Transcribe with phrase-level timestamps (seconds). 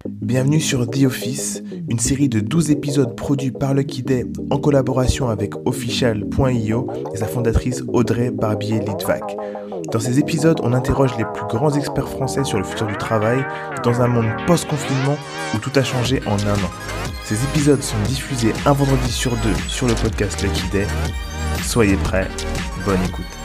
[0.07, 5.31] Bienvenue sur The Office, une série de 12 épisodes produits par Lucky Day en collaboration
[5.31, 9.37] avec Official.io et sa fondatrice Audrey Barbier-Litvak.
[9.91, 13.47] Dans ces épisodes, on interroge les plus grands experts français sur le futur du travail
[13.83, 15.17] dans un monde post-confinement
[15.55, 16.71] où tout a changé en un an.
[17.25, 20.87] Ces épisodes sont diffusés un vendredi sur deux sur le podcast Lucky Day.
[21.63, 22.29] Soyez prêts,
[22.85, 23.44] bonne écoute.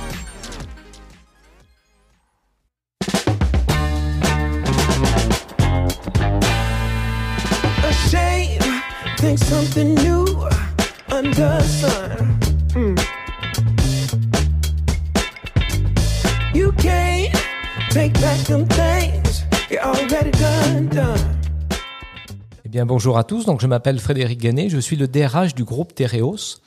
[22.80, 23.44] Bien, bonjour à tous.
[23.44, 24.70] Donc, je m'appelle Frédéric Ganet.
[24.70, 26.62] Je suis le DRH du groupe Tereos.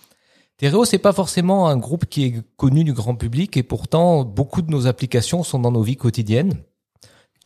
[0.59, 4.61] Tereos n'est pas forcément un groupe qui est connu du grand public et pourtant, beaucoup
[4.61, 6.59] de nos applications sont dans nos vies quotidiennes.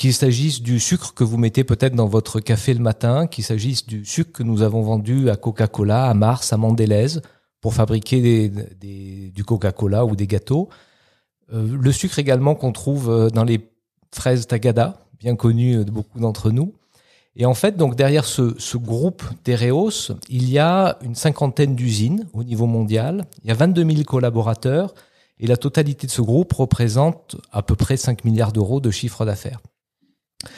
[0.00, 3.86] Qu'il s'agisse du sucre que vous mettez peut-être dans votre café le matin, qu'il s'agisse
[3.86, 7.20] du sucre que nous avons vendu à Coca-Cola, à Mars, à Mondelez
[7.60, 8.50] pour fabriquer
[8.80, 10.70] du Coca-Cola ou des gâteaux.
[11.52, 13.60] Euh, le sucre également qu'on trouve euh, dans les
[14.12, 16.74] fraises Tagada, bien connues de beaucoup d'entre nous.
[17.36, 22.26] Et en fait, donc derrière ce, ce groupe Tereos, il y a une cinquantaine d'usines
[22.32, 23.26] au niveau mondial.
[23.44, 24.94] Il y a 22 000 collaborateurs
[25.38, 29.26] et la totalité de ce groupe représente à peu près 5 milliards d'euros de chiffre
[29.26, 29.60] d'affaires.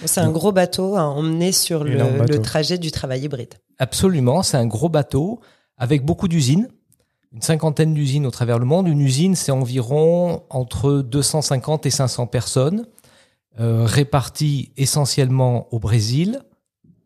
[0.04, 3.54] C'est un gros bateau à emmener sur le, le trajet du travail hybride.
[3.78, 5.40] Absolument, c'est un gros bateau
[5.76, 6.68] avec beaucoup d'usines,
[7.32, 8.86] une cinquantaine d'usines au travers le monde.
[8.88, 12.86] Une usine, c'est environ entre 250 et 500 personnes,
[13.60, 16.40] euh, réparties essentiellement au Brésil,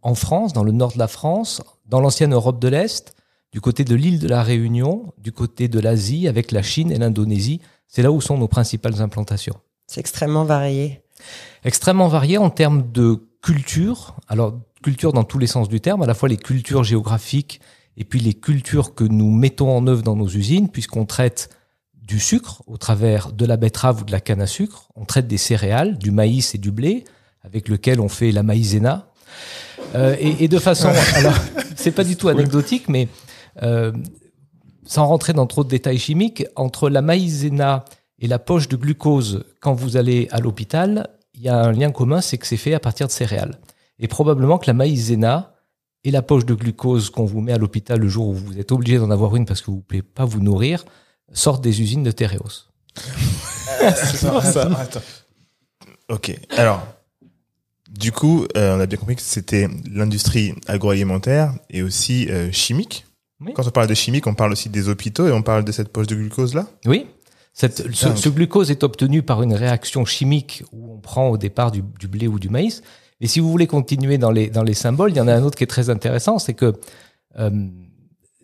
[0.02, 3.14] en France, dans le nord de la France, dans l'ancienne Europe de l'Est,
[3.52, 6.98] du côté de l'île de la Réunion, du côté de l'Asie, avec la Chine et
[6.98, 7.60] l'Indonésie.
[7.86, 11.02] C'est là où sont nos principales implantations C'est extrêmement varié.
[11.64, 14.16] extrêmement varié en termes de culture.
[14.28, 17.60] Alors, culture dans tous les sens du terme, à la fois les cultures géographiques
[17.96, 21.50] et puis les cultures que nous mettons en œuvre dans nos usines, puisqu'on traite
[21.94, 24.88] du sucre au travers de la betterave ou de la canne à sucre.
[24.96, 27.04] On traite des céréales, du maïs et du blé,
[27.42, 29.11] avec lequel on fait la maïzena.
[29.94, 31.34] Euh, et, et de façon, alors,
[31.76, 33.08] c'est pas du tout anecdotique, mais
[33.62, 33.92] euh,
[34.84, 37.84] sans rentrer dans trop de détails chimiques, entre la maïzena
[38.18, 41.90] et la poche de glucose quand vous allez à l'hôpital, il y a un lien
[41.90, 43.58] commun, c'est que c'est fait à partir de céréales.
[43.98, 45.54] Et probablement que la maïzena
[46.04, 48.72] et la poche de glucose qu'on vous met à l'hôpital le jour où vous êtes
[48.72, 50.84] obligé d'en avoir une parce que vous ne pouvez pas vous nourrir,
[51.32, 52.68] sortent des usines de Tereos.
[53.94, 54.70] C'est pour ça.
[54.78, 55.00] Attends.
[56.08, 56.36] Ok.
[56.56, 56.86] Alors,
[57.92, 63.06] du coup, euh, on a bien compris que c'était l'industrie agroalimentaire et aussi euh, chimique.
[63.40, 63.52] Oui.
[63.54, 65.88] Quand on parle de chimique, on parle aussi des hôpitaux et on parle de cette
[65.88, 66.66] poche de glucose là.
[66.86, 67.06] Oui.
[67.54, 71.82] Cette, ce glucose est obtenu par une réaction chimique où on prend au départ du,
[72.00, 72.82] du blé ou du maïs.
[73.20, 75.42] Et si vous voulez continuer dans les, dans les symboles, il y en a un
[75.42, 76.72] autre qui est très intéressant, c'est que
[77.38, 77.50] euh,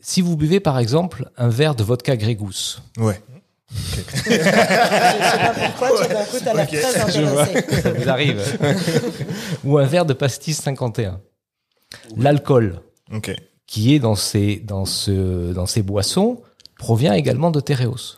[0.03, 3.21] si vous buvez par exemple un verre de vodka Grégousse, Ouais.
[3.71, 7.43] Je sais pas pourquoi, tout d'un coup, t'as l'air Ok, très je vois.
[7.43, 7.83] intéressé.
[7.83, 8.59] ça vous arrive,
[9.65, 11.21] ou un verre de pastis 51.
[12.17, 12.81] L'alcool
[13.67, 16.41] qui est dans ces, dans ce, dans ces boissons
[16.79, 18.17] provient également de Tereos.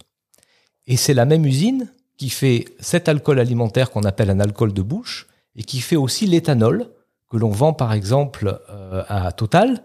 [0.87, 4.83] Et c'est la même usine qui fait cet alcool alimentaire qu'on appelle un alcool de
[4.83, 5.27] bouche
[5.57, 6.91] et qui fait aussi l'éthanol
[7.31, 9.83] que l'on vend par exemple euh, à Total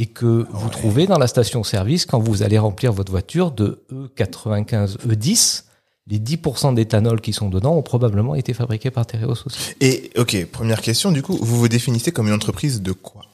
[0.00, 4.96] et que vous trouvez dans la station-service quand vous allez remplir votre voiture de E95,
[5.06, 5.64] E10.
[6.06, 9.74] Les 10% d'éthanol qui sont dedans ont probablement été fabriqués par Tereos aussi.
[9.82, 11.12] Et ok, première question.
[11.12, 13.26] Du coup, vous vous définissez comme une entreprise de quoi?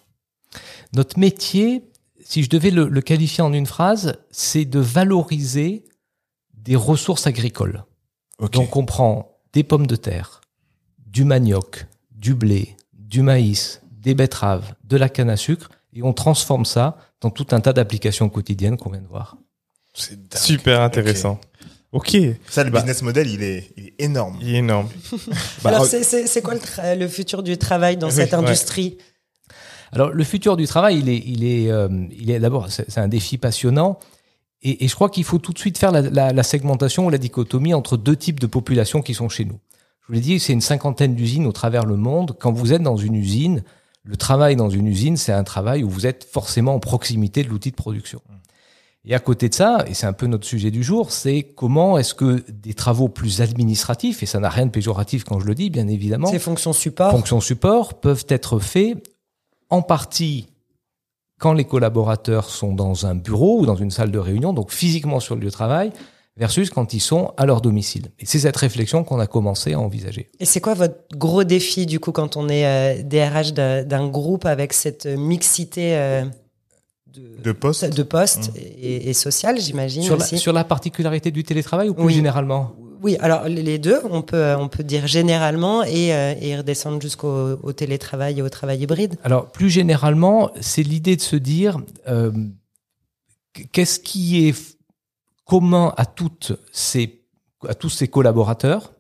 [0.93, 1.85] Notre métier,
[2.25, 5.85] si je devais le, le qualifier en une phrase, c'est de valoriser
[6.53, 7.85] des ressources agricoles.
[8.53, 10.41] Donc on prend des pommes de terre,
[11.07, 16.13] du manioc, du blé, du maïs, des betteraves, de la canne à sucre, et on
[16.13, 19.37] transforme ça dans tout un tas d'applications quotidiennes qu'on vient de voir.
[19.95, 20.37] C'est.
[20.37, 21.41] Super intéressant.
[21.93, 22.17] Ok.
[22.51, 22.81] Ça, le Bah.
[22.81, 24.37] business model, il est, il est énorme.
[24.43, 24.89] Il est énorme.
[25.63, 28.13] Bah, Alors, oh, c'est- c'est c'est quoi le, tra- le futur du travail dans Oui,
[28.13, 28.39] cette ouais.
[28.39, 28.99] industrie?
[29.93, 33.01] Alors, le futur du travail, il est, il est, euh, il est d'abord, c'est c'est
[33.01, 33.99] un défi passionnant.
[34.63, 37.11] Et, et je crois qu'il faut tout de suite faire la, la- la segmentation ou
[37.11, 39.59] la dichotomie entre deux types de populations qui sont chez nous.
[40.03, 42.37] Je vous l'ai dit, c'est une cinquantaine d'usines au travers le monde.
[42.39, 43.63] Quand vous êtes dans une usine,
[44.07, 47.49] le travail dans une usine, c'est un travail où vous êtes forcément en proximité de
[47.49, 48.23] l'outil de production.
[49.05, 51.99] Et à côté de ça, et c'est un peu notre sujet du jour, c'est comment
[51.99, 55.55] est-ce que des travaux plus administratifs, et ça n'a rien de péjoratif quand je le
[55.55, 58.97] dis, bien évidemment, Ces fonctions support fonctions support peuvent être faits
[59.71, 60.49] en partie
[61.39, 65.21] quand les collaborateurs sont dans un bureau ou dans une salle de réunion, donc physiquement
[65.21, 65.93] sur le lieu de travail,
[66.37, 68.09] versus quand ils sont à leur domicile.
[68.19, 70.31] Et c'est cette réflexion qu'on a commencé à envisager.
[70.39, 74.45] Et c'est quoi votre gros défi, du coup, quand on est euh, DRH d'un groupe
[74.47, 76.25] avec cette mixité euh,
[77.15, 77.89] de, De poste.
[77.97, 82.15] de postes et, et sociale, j'imagine Sur sur la particularité du télétravail ou plus Oui.
[82.15, 82.73] généralement?
[83.03, 87.57] Oui, alors les deux, on peut, on peut dire généralement et, euh, et redescendre jusqu'au
[87.63, 89.17] au télétravail et au travail hybride.
[89.23, 91.79] Alors, plus généralement, c'est l'idée de se dire
[92.09, 92.33] euh,
[93.73, 94.76] qu'est-ce qui est
[95.47, 97.23] commun à toutes ces
[97.67, 98.93] à tous ces collaborateurs.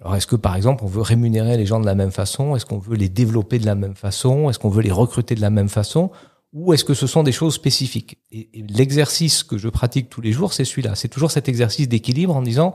[0.00, 2.54] Alors, est-ce que par exemple, on veut rémunérer les gens de la même façon?
[2.54, 4.48] Est-ce qu'on veut les développer de la même façon?
[4.48, 6.10] Est-ce qu'on veut les recruter de la même façon?
[6.52, 8.18] Ou est-ce que ce sont des choses spécifiques?
[8.30, 10.94] Et, et l'exercice que je pratique tous les jours, c'est celui-là.
[10.94, 12.74] C'est toujours cet exercice d'équilibre en disant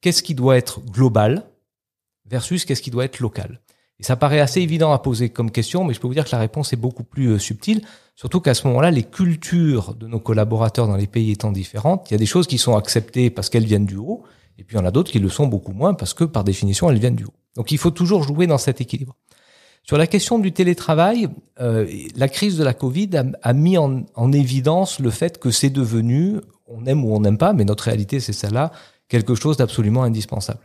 [0.00, 1.44] qu'est-ce qui doit être global
[2.26, 3.60] versus qu'est-ce qui doit être local?
[4.00, 6.30] Et ça paraît assez évident à poser comme question, mais je peux vous dire que
[6.32, 7.82] la réponse est beaucoup plus euh, subtile.
[8.14, 12.14] Surtout qu'à ce moment-là, les cultures de nos collaborateurs dans les pays étant différentes, il
[12.14, 14.22] y a des choses qui sont acceptées parce qu'elles viennent du haut,
[14.56, 16.44] et puis il y en a d'autres qui le sont beaucoup moins parce que par
[16.44, 17.34] définition, elles viennent du haut.
[17.56, 19.16] Donc il faut toujours jouer dans cet équilibre.
[19.82, 21.28] Sur la question du télétravail,
[21.60, 25.50] euh, la crise de la Covid a, a mis en, en évidence le fait que
[25.50, 26.36] c'est devenu,
[26.66, 28.70] on aime ou on n'aime pas, mais notre réalité c'est celle-là,
[29.08, 30.60] quelque chose d'absolument indispensable.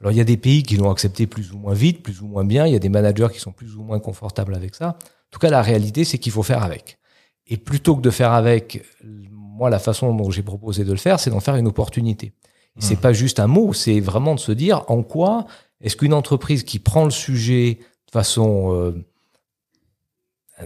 [0.00, 2.26] Alors il y a des pays qui l'ont accepté plus ou moins vite, plus ou
[2.26, 4.90] moins bien, il y a des managers qui sont plus ou moins confortables avec ça.
[4.90, 6.98] En tout cas, la réalité c'est qu'il faut faire avec.
[7.46, 11.18] Et plutôt que de faire avec, moi la façon dont j'ai proposé de le faire,
[11.18, 12.32] c'est d'en faire une opportunité.
[12.76, 15.46] Et c'est pas juste un mot, c'est vraiment de se dire en quoi
[15.80, 19.04] est-ce qu'une entreprise qui prend le sujet de façon, euh,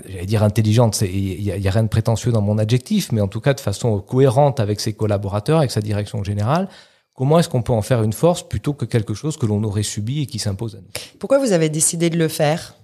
[0.07, 3.29] j'allais dire intelligente, il y, y a rien de prétentieux dans mon adjectif, mais en
[3.29, 6.69] tout cas de façon cohérente avec ses collaborateurs, avec sa direction générale,
[7.15, 9.83] comment est-ce qu'on peut en faire une force plutôt que quelque chose que l'on aurait
[9.83, 10.89] subi et qui s'impose à nous?
[11.19, 12.77] Pourquoi vous avez décidé de le faire?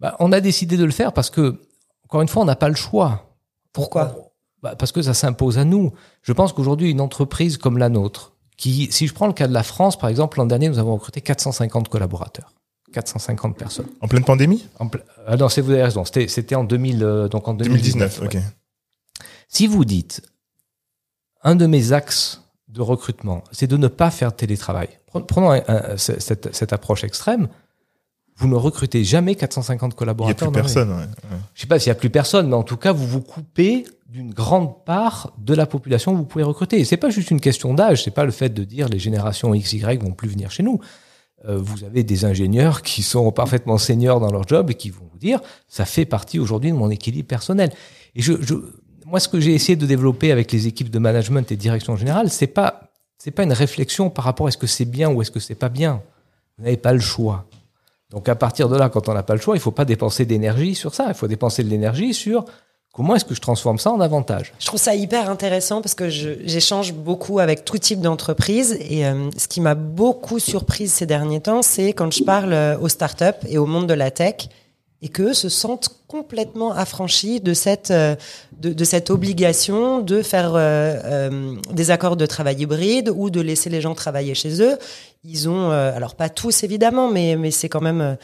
[0.00, 1.60] Bah, On a décidé de le faire parce que,
[2.04, 3.36] encore une fois, on n'a pas le choix.
[3.72, 4.32] Pourquoi?
[4.62, 5.92] Bah, Parce que ça s'impose à nous.
[6.22, 9.52] Je pense qu'aujourd'hui, une entreprise comme la nôtre, qui, si je prends le cas de
[9.52, 12.52] la France, par exemple, l'an dernier, nous avons recruté 450 collaborateurs.
[12.92, 13.88] 450 personnes.
[14.00, 14.64] En pleine pandémie?
[14.78, 16.04] En pla- ah non, c'est vous avez raison.
[16.04, 18.20] C'était, c'était en 2000, euh, donc en 2019.
[18.20, 19.26] 2019, ok.
[19.48, 20.22] Si vous dites,
[21.42, 22.42] un de mes axes
[22.76, 24.88] de recrutement, c'est de ne pas faire de télétravail.
[25.12, 27.48] Pre- Prenons un- un- ce- cette, cette approche extrême.
[28.38, 30.52] Vous ne recrutez jamais 450 Il n'y a collaborateurs.
[30.52, 30.90] plus personne.
[30.90, 31.38] ouais, ouais.
[31.54, 33.84] je sais pas s'il y a plus personne, mais en tout cas, vous vous coupez
[34.08, 36.78] d'une grande part de la population que vous pouvez recruter.
[36.78, 39.52] Et c'est pas juste une question d'âge, c'est pas le fait de dire les générations
[39.54, 40.78] X, Y vont plus venir chez nous.
[41.48, 45.06] Euh, vous avez des ingénieurs qui sont parfaitement seniors dans leur job et qui vont
[45.10, 47.70] vous dire, ça fait partie aujourd'hui de mon équilibre personnel.
[48.14, 48.54] Et je, je,
[49.06, 52.28] moi, ce que j'ai essayé de développer avec les équipes de management et direction générale,
[52.28, 55.30] c'est pas, c'est pas une réflexion par rapport à est-ce que c'est bien ou est-ce
[55.30, 56.02] que c'est pas bien.
[56.58, 57.44] Vous n'avez pas le choix.
[58.10, 60.24] Donc à partir de là, quand on n'a pas le choix, il faut pas dépenser
[60.24, 61.06] d'énergie sur ça.
[61.08, 62.46] Il faut dépenser de l'énergie sur
[62.92, 64.52] comment est-ce que je transforme ça en avantage.
[64.58, 69.30] Je trouve ça hyper intéressant parce que j'échange beaucoup avec tout type d'entreprises et euh,
[69.36, 73.46] ce qui m'a beaucoup surprise ces derniers temps, c'est quand je parle euh, aux startups
[73.48, 74.48] et au monde de la tech
[75.02, 78.16] et qu'eux se sentent complètement affranchis de cette, euh,
[78.58, 83.68] de, cette obligation de faire euh, euh, des accords de travail hybride ou de laisser
[83.68, 84.78] les gens travailler chez eux.
[85.24, 88.16] Ils ont, alors pas tous évidemment, mais, mais c'est quand même...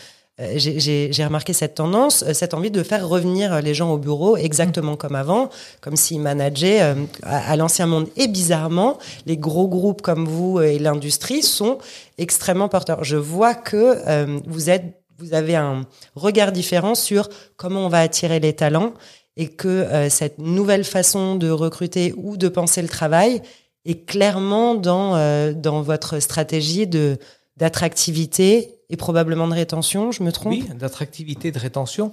[0.55, 5.17] j'ai- remarqué cette tendance, cette envie de faire revenir les gens au bureau exactement comme
[5.17, 5.51] avant,
[5.81, 8.07] comme s'ils manageaient à, l'ancien monde.
[8.17, 11.79] Et bizarrement, les gros groupes comme vous et l'industrie sont
[12.19, 13.03] extrêmement porteurs.
[13.03, 18.41] Je vois que vous êtes, vous avez un regard différent sur comment on va attirer
[18.41, 18.95] les talents
[19.37, 23.43] et que euh, cette nouvelle façon de recruter ou de penser le travail
[23.85, 27.19] est clairement dans dans, dans votre stratégie de
[27.57, 30.53] d'attractivité et probablement de rétention, je me trompe?
[30.53, 32.13] Oui, d'attractivité, de rétention,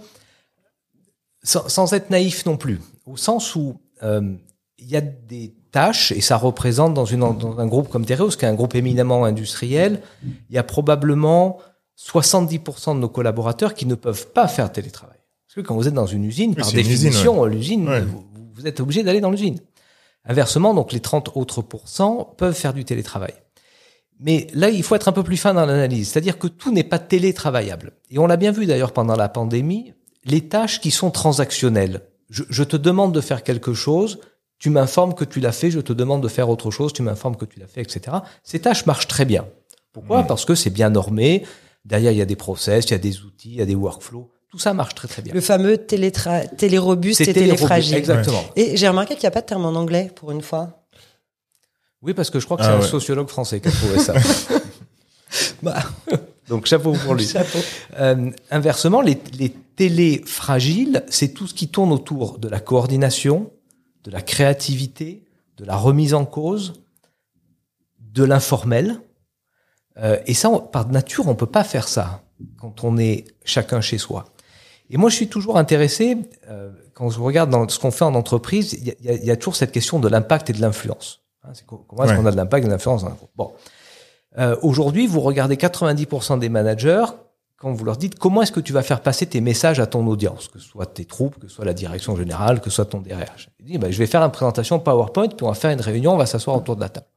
[1.44, 4.34] sans, sans être naïf non plus, au sens où euh,
[4.78, 8.30] il y a des tâches, et ça représente dans, une, dans un groupe comme Tereos,
[8.30, 11.60] qui est un groupe éminemment industriel, il y a probablement
[12.00, 15.18] 70% de nos collaborateurs qui ne peuvent pas faire télétravail.
[15.48, 18.01] Parce que quand vous êtes dans une usine, par définition, l'usine, Ouais.
[18.01, 19.60] vous, vous êtes obligé d'aller dans l'usine.
[20.25, 23.34] Inversement, donc les 30 autres pourcents peuvent faire du télétravail.
[24.20, 26.84] Mais là, il faut être un peu plus fin dans l'analyse, c'est-à-dire que tout n'est
[26.84, 27.94] pas télétravaillable.
[28.12, 29.94] Et on l'a bien vu d'ailleurs pendant la pandémie,
[30.25, 32.01] les tâches qui sont transactionnelles.
[32.29, 34.20] Je, je te demande de faire quelque chose,
[34.60, 37.38] tu m'informes que tu l'as fait, je te demande de faire autre chose, tu m'informes
[37.38, 38.18] que tu l'as fait, etc.
[38.44, 39.46] Ces tâches marchent très bien.
[39.94, 40.24] Pourquoi?
[40.24, 41.46] Parce que c'est bien normé.
[41.86, 43.75] Derrière, il y a des process, il y a des outils, il y a des
[43.75, 44.29] workflows.
[44.50, 45.33] Tout ça marche très très bien.
[45.33, 46.41] Le fameux télétra...
[46.41, 47.95] télérobuste et téléfragile.
[47.95, 48.43] Exactement.
[48.55, 50.83] Et j'ai remarqué qu'il n'y a pas de terme en anglais pour une fois.
[52.01, 54.13] Oui, parce que je crois que Ah c'est un sociologue français qui a trouvé ça.
[55.62, 55.83] Bah,
[56.48, 57.27] Donc chapeau pour lui.
[57.27, 57.59] chapeau.
[58.00, 63.51] Euh, inversement, les, les télés fragiles, c'est tout ce qui tourne autour de la coordination,
[64.05, 65.24] de la créativité,
[65.57, 66.81] de la remise en cause,
[68.00, 69.01] de l'informel.
[70.01, 72.22] Euh, et ça, on- par nature, on peut pas faire ça
[72.58, 74.25] quand on est chacun chez soi.
[74.89, 76.18] Et moi, je suis toujours intéressé,
[76.50, 79.56] euh, quand je regarde dans ce qu'on fait en entreprise, il y a, y toujours
[79.56, 81.22] cette question de l'impact et de l'influence.
[81.44, 82.18] Hein, comment est-ce Ouais.
[82.18, 83.29] qu'on a de l'impact et de l'influence dans un groupe?
[83.36, 83.51] Bon.
[84.38, 87.06] Euh, Aujourd'hui, vous regardez 90% des managers,
[87.58, 90.06] quand vous leur dites comment est-ce que tu vas faire passer tes messages à ton
[90.08, 92.86] audience, que ce soit tes troupes, que ce soit la direction générale, que ce soit
[92.86, 93.50] ton DRH.
[93.60, 96.13] Il dit, ben, je vais faire une présentation PowerPoint, puis on va faire une réunion,
[96.13, 97.08] on va s'asseoir autour de la table.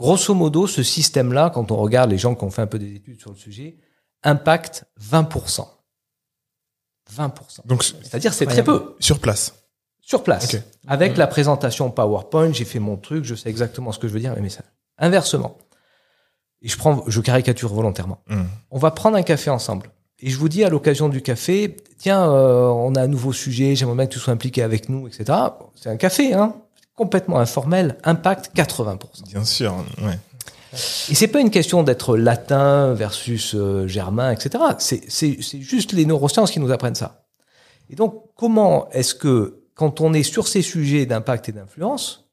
[0.00, 2.94] Grosso modo, ce système-là, quand on regarde les gens qui ont fait un peu des
[2.94, 3.76] études sur le sujet,
[4.22, 5.66] impacte 20%.
[7.14, 7.66] 20%.
[7.66, 8.96] Donc, C'est-à-dire, c'est très peu.
[8.98, 9.54] sur place.
[10.00, 10.56] Sur place.
[10.86, 14.20] Avec la présentation PowerPoint, j'ai fait mon truc, je sais exactement ce que je veux
[14.20, 14.64] dire, mes messages.
[14.96, 15.58] Inversement.
[16.62, 18.22] Et je prends, je caricature volontairement.
[18.28, 18.44] Hmm.
[18.70, 19.90] On va prendre un café ensemble.
[20.18, 23.74] Et je vous dis à l'occasion du café, tiens, euh, on a un nouveau sujet,
[23.74, 25.24] j'aimerais bien que tu sois impliqué avec nous, etc.
[25.74, 26.54] C'est un café, hein,
[27.00, 29.24] complètement informel, impact 80%.
[29.28, 30.18] Bien sûr, ouais.
[31.08, 34.62] Et c'est pas une question d'être latin versus euh, germain, etc.
[34.78, 37.24] C'est, c'est, c'est juste les neurosciences qui nous apprennent ça.
[37.88, 42.28] Et donc, comment est-ce que, quand on est sur ces sujets d'impact et d'influence,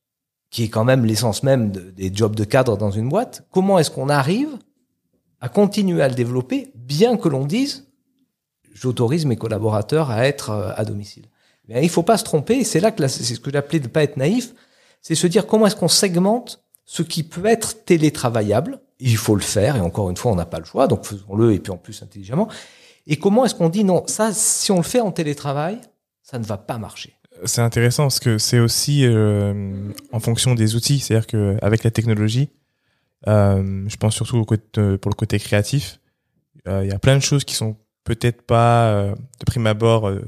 [0.51, 3.79] qui est quand même l'essence même de- des jobs de cadre dans une boîte, comment
[3.79, 4.49] est-ce qu'on arrive
[5.39, 7.87] à continuer à le développer, bien que l'on dise,
[8.73, 11.25] j'autorise mes collaborateurs à être euh, à domicile?
[11.69, 14.17] Il faut pas se tromper, c'est là que c'est ce que j'appelais de pas être
[14.17, 14.53] naïf,
[15.01, 19.41] c'est se dire comment est-ce qu'on segmente ce qui peut être télétravaillable, il faut le
[19.41, 21.77] faire, et encore une fois, on n'a pas le choix, donc faisons-le, et puis en
[21.77, 22.47] plus intelligemment.
[23.05, 25.79] Et comment est-ce qu'on dit non, ça, si on le fait en télétravail,
[26.23, 27.13] ça ne va pas marcher.
[27.45, 30.99] C'est intéressant parce que c'est aussi euh, en fonction des outils.
[30.99, 32.49] C'est-à-dire qu'avec la technologie,
[33.27, 35.99] euh, je pense surtout côté, pour le côté créatif,
[36.67, 40.07] euh, il y a plein de choses qui sont peut-être pas euh, de prime abord
[40.07, 40.21] euh,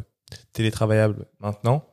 [0.54, 1.86] télétravaillables maintenant,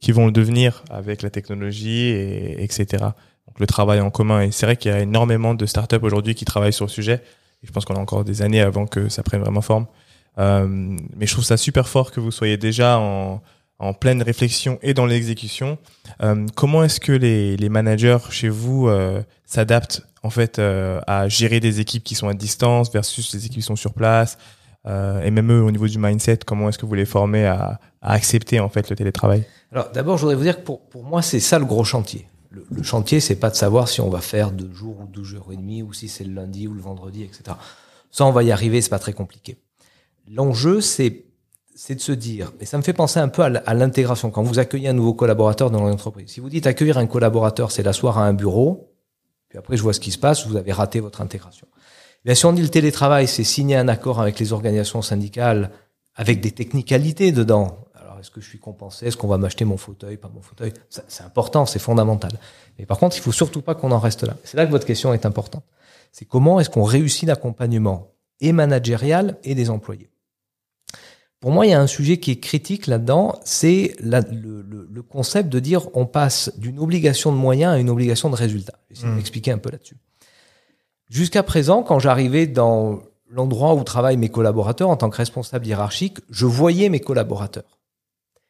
[0.00, 3.04] qui vont le devenir avec la technologie, et, etc.
[3.46, 4.42] Donc le travail en commun.
[4.42, 7.22] Et c'est vrai qu'il y a énormément de startups aujourd'hui qui travaillent sur le sujet.
[7.62, 9.86] Et je pense qu'on a encore des années avant que ça prenne vraiment forme.
[10.38, 13.40] Euh, mais je trouve ça super fort que vous soyez déjà en,
[14.00, 15.76] pleine réflexion et dans l'exécution.
[16.22, 21.80] Euh, comment est-ce que les, managers chez vous euh, s'adaptent en fait à gérer des
[21.80, 24.38] équipes qui sont à distance versus les équipes qui sont sur place
[24.86, 27.80] euh, et même eux au niveau du mindset, comment est-ce que vous les formez à,
[28.02, 29.44] à accepter en fait le télétravail?
[29.72, 32.28] Alors d'abord, je voudrais vous dire que pour, pour moi, c'est ça le gros chantier.
[32.50, 35.24] Le, le chantier, c'est pas de savoir si on va faire deux jours ou deux
[35.24, 37.56] jours et demi, ou si c'est le lundi ou le vendredi, etc.
[38.10, 39.56] Ça, on va y arriver, c'est pas très compliqué.
[40.30, 41.24] L'enjeu, c'est
[41.76, 44.30] c'est de se dire, et ça me fait penser un peu à l'intégration.
[44.30, 47.82] Quand vous accueillez un nouveau collaborateur dans l'entreprise, si vous dites accueillir un collaborateur, c'est
[47.82, 48.94] l'asseoir à un bureau,
[49.48, 51.66] puis après je vois ce qui se passe, vous avez raté votre intégration.
[52.24, 55.70] Bien, si on dit le télétravail, c'est signer un accord avec les organisations syndicales
[56.16, 57.84] avec des technicalités dedans.
[57.94, 59.06] Alors, est-ce que je suis compensé?
[59.06, 60.72] Est-ce qu'on va m'acheter mon fauteuil, pas mon fauteuil?
[60.88, 62.32] C'est important, c'est fondamental.
[62.78, 64.36] Mais par contre, il faut surtout pas qu'on en reste là.
[64.44, 65.64] C'est là que votre question est importante.
[66.12, 70.08] C'est comment est-ce qu'on réussit l'accompagnement et managérial et des employés?
[71.40, 75.02] Pour moi, il y a un sujet qui est critique là-dedans, c'est le, le- le
[75.02, 78.72] concept de dire on passe d'une obligation de moyens à une obligation de résultat.
[78.88, 79.16] Je vais essayer de Mm.
[79.16, 79.96] m'expliquer un peu là-dessus.
[81.14, 82.98] Jusqu'à présent, quand j'arrivais dans
[83.30, 87.78] l'endroit où travaillent mes collaborateurs en tant que responsable hiérarchique, je voyais mes collaborateurs.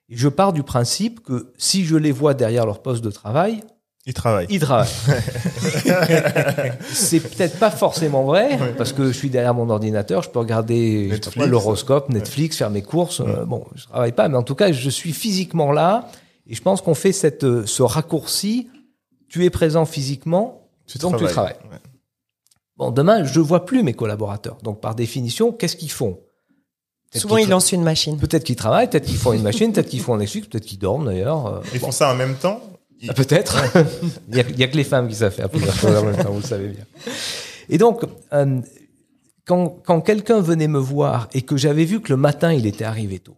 [0.08, 3.62] Et je pars du principe que si je les vois derrière leur poste de travail,
[4.06, 4.46] Ils travaillent.
[4.48, 4.88] ils travaillent.
[6.90, 11.20] c'est peut-être pas forcément vrai, parce que je suis derrière mon ordinateur, je peux regarder
[11.36, 13.20] l'horoscope, Netflix, faire mes courses.
[13.20, 16.08] euh, bon, je travaille pas, mais en tout cas, je suis physiquement là,
[16.46, 18.70] et je pense qu'on fait cette, euh, ce raccourci.
[19.28, 20.66] Tu es présent physiquement,
[21.00, 21.56] donc tu travailles.
[21.70, 21.76] Ouais.
[22.76, 24.58] Bon, demain, je vois plus mes collaborateurs.
[24.62, 26.18] Donc, par définition, qu'est-ce qu'ils font?
[27.14, 28.18] Souvent, ils lancent une machine.
[28.18, 30.80] Peut-être qu'ils travaillent, peut-être qu'ils font une machine, peut-être qu'ils font un Netflix, peut-être qu'ils
[30.80, 31.46] dorment d'ailleurs.
[31.46, 31.86] euh, Ils bon.
[31.86, 32.60] font ça en même temps?
[33.00, 33.56] Ils- Ah, Peut-être.
[34.30, 36.40] il, y a, que les femmes qui savent faire plusieurs choses en même temps, vous
[36.40, 36.84] le savez bien.
[37.68, 38.02] Et donc,
[38.32, 38.60] euh,
[39.44, 42.84] quand, quand quelqu'un venait me voir et que j'avais vu que le matin il était
[42.84, 43.36] arrivé tôt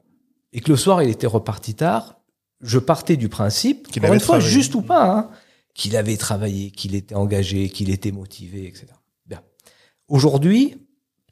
[0.55, 2.17] et que le soir il était reparti tard,
[2.63, 4.49] je partais du principe, Qu'il une fois, travaillé.
[4.49, 5.31] juste ou pas, hein,
[5.75, 8.87] qu'il avait travaillé, qu'il était engagé, qu'il était motivé, etc.
[10.09, 10.77] Aujourd'hui,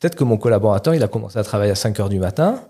[0.00, 2.60] peut-être que mon collaborateur, il a commencé à travailler à 5 heures du matin,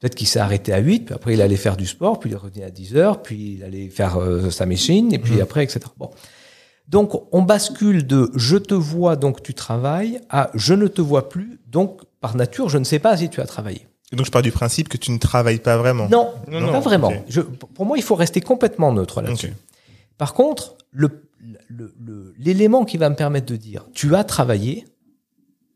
[0.00, 2.36] peut-être qu'il s'est arrêté à 8, puis après il allait faire du sport, puis il
[2.36, 5.80] revenait à 10 heures, puis il allait faire euh, sa machine, et puis après, etc.
[5.98, 6.10] Bon.
[6.88, 11.28] Donc, on bascule de je te vois, donc tu travailles, à je ne te vois
[11.28, 13.86] plus, donc par nature, je ne sais pas si tu as travaillé.
[14.12, 16.06] Et donc je pars du principe que tu ne travailles pas vraiment.
[16.08, 17.08] Non, Non, pas non, vraiment.
[17.08, 17.22] ok.
[17.28, 19.54] Je, pour moi, il faut rester complètement neutre là-dessus.
[20.18, 21.22] Par contre, le-
[21.68, 24.84] le- le- l'élément qui va me permettre de dire tu as travaillé,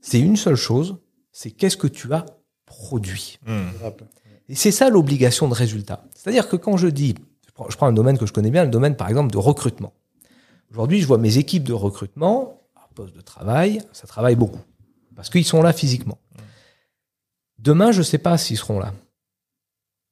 [0.07, 0.99] c'est une seule chose,
[1.33, 2.25] c'est qu'est-ce que tu as
[2.65, 3.41] produit.
[3.45, 3.71] Hmm.
[4.49, 6.05] Et c'est ça l'obligation de résultat.
[6.15, 8.65] C'est-à-dire que quand je dis, je prends, je prends un domaine que je connais bien,
[8.65, 9.93] le domaine par exemple de recrutement.
[10.71, 14.61] Aujourd'hui, je vois mes équipes de recrutement, à poste de travail, ça travaille beaucoup.
[15.17, 16.19] Parce qu'ils sont là physiquement.
[17.59, 18.93] Demain, je ne sais pas s'ils seront là.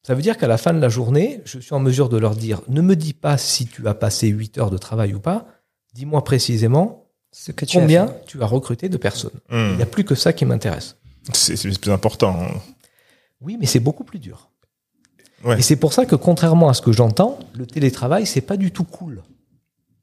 [0.03, 2.35] Ça veut dire qu'à la fin de la journée, je suis en mesure de leur
[2.35, 5.47] dire, ne me dis pas si tu as passé 8 heures de travail ou pas,
[5.95, 7.04] dis-moi précisément
[7.37, 8.25] Ce que tu as combien fait.
[8.27, 9.41] tu as recruté de personnes?
[9.51, 9.71] Hmm.
[9.73, 10.97] Il n'y a plus que ça qui m'intéresse.
[11.33, 12.37] C'est plus important.
[12.41, 12.61] hein.
[13.41, 14.51] Oui, mais c'est beaucoup plus dur.
[15.43, 15.59] Ouais.
[15.59, 18.71] Et c'est pour ça que contrairement à ce que j'entends, le télétravail, c'est pas du
[18.71, 19.23] tout cool.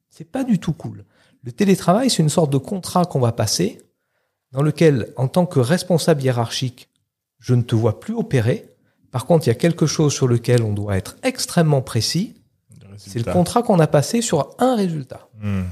[0.10, 1.06] C'est pas du tout cool.
[1.44, 3.82] Le télétravail, c'est une sorte de contrat qu'on va passer
[4.52, 6.90] dans lequel, en tant que responsable hiérarchique,
[7.40, 8.68] je ne te vois plus opérer.
[9.10, 12.36] Par contre, il y a quelque chose sur lequel on doit être extrêmement précis.
[12.98, 15.30] C'est le contrat qu'on a passé sur un résultat.
[15.42, 15.64] Hmm.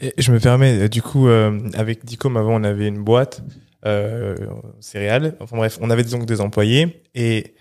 [0.00, 3.42] Je me permets, euh, du coup, euh, avec Dicom, avant, on avait une boîte
[3.86, 4.36] euh,
[4.80, 5.36] céréales.
[5.40, 7.02] Enfin bref, on avait donc des employés.
[7.14, 7.54] Et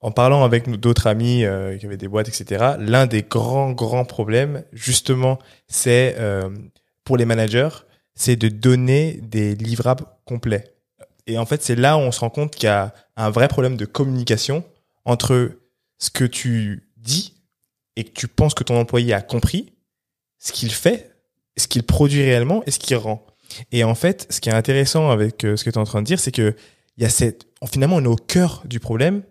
[0.00, 4.04] en parlant avec d'autres amis euh, qui avaient des boîtes, etc., l'un des grands, grands
[4.04, 6.50] problèmes, justement, c'est euh,
[7.04, 7.68] pour les managers,
[8.14, 10.74] c'est de donner des livrables complets.
[11.26, 13.46] Et en fait, c'est là où on se rend compte qu'il y a un vrai
[13.46, 14.64] problème de communication
[15.04, 15.52] entre
[15.98, 17.34] ce que tu dis
[17.94, 19.72] et que tu penses que ton employé a compris,
[20.40, 21.11] ce qu'il fait,
[21.56, 23.24] ce qu'il produit réellement et ce qu'il rend.
[23.70, 26.00] Et en fait, ce qui est intéressant avec euh, ce que tu es en train
[26.00, 26.54] de dire, c'est que
[26.96, 29.22] il y a cette, finalement, on est au cœur du problème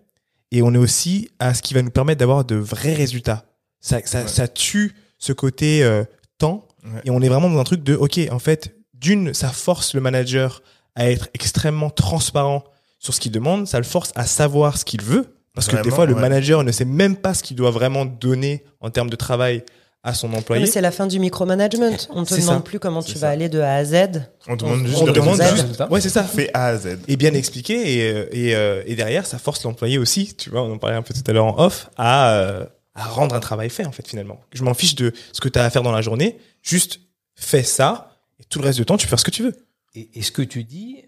[0.50, 3.44] et on est aussi à ce qui va nous permettre d'avoir de vrais résultats.
[3.80, 4.28] Ça, ça, Ouais.
[4.28, 6.04] ça tue ce côté euh,
[6.38, 7.00] temps Ouais.
[7.04, 10.00] et on est vraiment dans un truc de, ok, en fait, d'une, ça force le
[10.00, 10.62] manager
[10.96, 12.64] à être extrêmement transparent
[12.98, 15.34] sur ce qu'il demande, ça le force à savoir ce qu'il veut.
[15.54, 16.20] Parce que des fois, le ouais.
[16.20, 19.62] manager ne sait même pas ce qu'il doit vraiment donner en termes de travail
[20.04, 20.64] à son employé.
[20.64, 21.90] mais c'est la fin du micromanagement.
[22.10, 22.60] On te demande ça.
[22.60, 24.22] plus comment tu vas aller de A à Z.
[24.48, 25.84] On demande juste on le demande résultat.
[25.84, 26.24] juste, ouais, c'est ça.
[26.24, 26.98] Fait A à Z.
[27.06, 30.62] Et bien expliqué et, euh, et, euh, et derrière, ça force l'employé aussi, tu vois,
[30.62, 33.40] on en parlait un peu tout à l'heure en off, à, euh, à rendre un
[33.40, 34.40] travail fait, en fait, finalement.
[34.52, 37.00] Je m'en fiche de ce que tu as à faire dans la journée, juste
[37.36, 39.54] fais ça, et tout le reste du temps, tu peux faire ce que tu veux.
[39.94, 41.04] Et, et ce que tu dis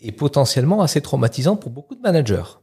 [0.00, 2.58] est potentiellement assez traumatisant pour beaucoup de managers.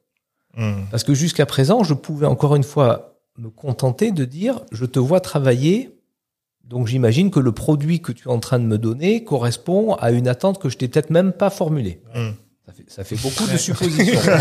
[0.55, 0.83] Hmm.
[0.91, 4.99] Parce que jusqu'à présent, je pouvais encore une fois me contenter de dire je te
[4.99, 5.97] vois travailler,
[6.63, 10.11] donc j'imagine que le produit que tu es en train de me donner correspond à
[10.11, 12.01] une attente que je t'ai peut-être même pas formulée.
[12.15, 12.31] Hmm.
[12.65, 14.19] Ça, fait, ça fait beaucoup de suppositions.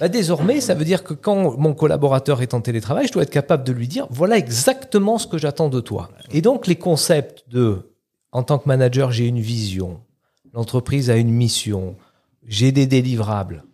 [0.00, 3.30] Bah, désormais, ça veut dire que quand mon collaborateur est en télétravail, je dois être
[3.30, 6.10] capable de lui dire voilà exactement ce que j'attends de toi.
[6.32, 7.90] Et donc les concepts de
[8.32, 10.00] en tant que manager, j'ai une vision,
[10.52, 11.96] l'entreprise a une mission,
[12.46, 13.64] j'ai des délivrables.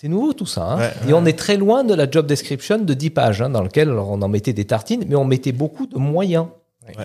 [0.00, 0.62] C'est nouveau tout ça.
[0.62, 0.78] hein.
[0.78, 3.64] Ouais, Et on est très loin de la job description de 10 pages, hein, dans
[3.64, 6.46] lequel on en mettait des tartines, mais on mettait beaucoup de moyens.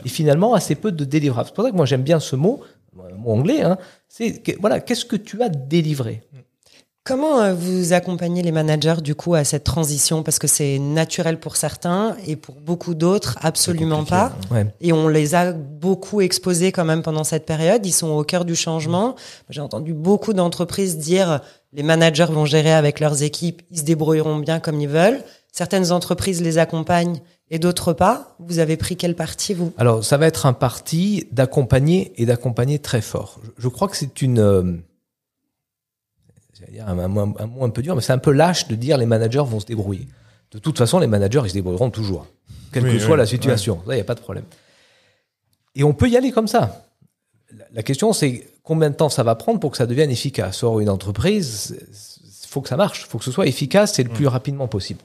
[0.06, 1.48] Et finalement, assez peu de délivrables.
[1.48, 2.62] C'est pour ça que moi j'aime bien ce mot,
[3.12, 6.22] un mot anglais, hein, c'est voilà, qu'est-ce que tu as délivré?
[7.06, 10.24] Comment euh, vous accompagnez les managers du coup à cette transition?
[10.24, 14.32] Parce que c'est naturel pour certains et pour beaucoup d'autres, absolument pas.
[14.50, 14.68] Ouais.
[14.80, 17.86] Et on les a beaucoup exposés quand même pendant cette période.
[17.86, 19.16] Ils sont au cœur du changement.
[19.50, 21.42] J'ai entendu beaucoup d'entreprises dire
[21.74, 25.24] les managers vont gérer avec leurs équipes, ils se débrouilleront bien comme ils veulent.
[25.52, 27.20] Certaines entreprises les accompagnent
[27.52, 28.38] et d'autres pas.
[28.40, 29.74] Vous avez pris quel parti vous?
[29.78, 33.42] Alors, ça va être un parti d'accompagner et d'accompagner très fort.
[33.44, 34.82] Je, je crois que c'est une,
[36.72, 38.98] dire un, un- un mot un peu dur, mais c'est un peu lâche de dire
[38.98, 40.08] les managers vont se débrouiller.
[40.52, 42.28] De toute façon, les managers, ils se débrouilleront toujours,
[42.72, 43.82] quelle Oui, que soit la situation.
[43.88, 44.46] Il n'y a pas de problème.
[45.76, 46.86] Et on peut y aller comme ça.
[47.58, 50.64] La, la question, c'est combien de temps ça va prendre pour que ça devienne efficace.
[50.64, 51.76] Or, une entreprise,
[52.44, 54.68] il faut que ça marche, il faut que ce soit efficace et le plus rapidement
[54.68, 55.00] possible.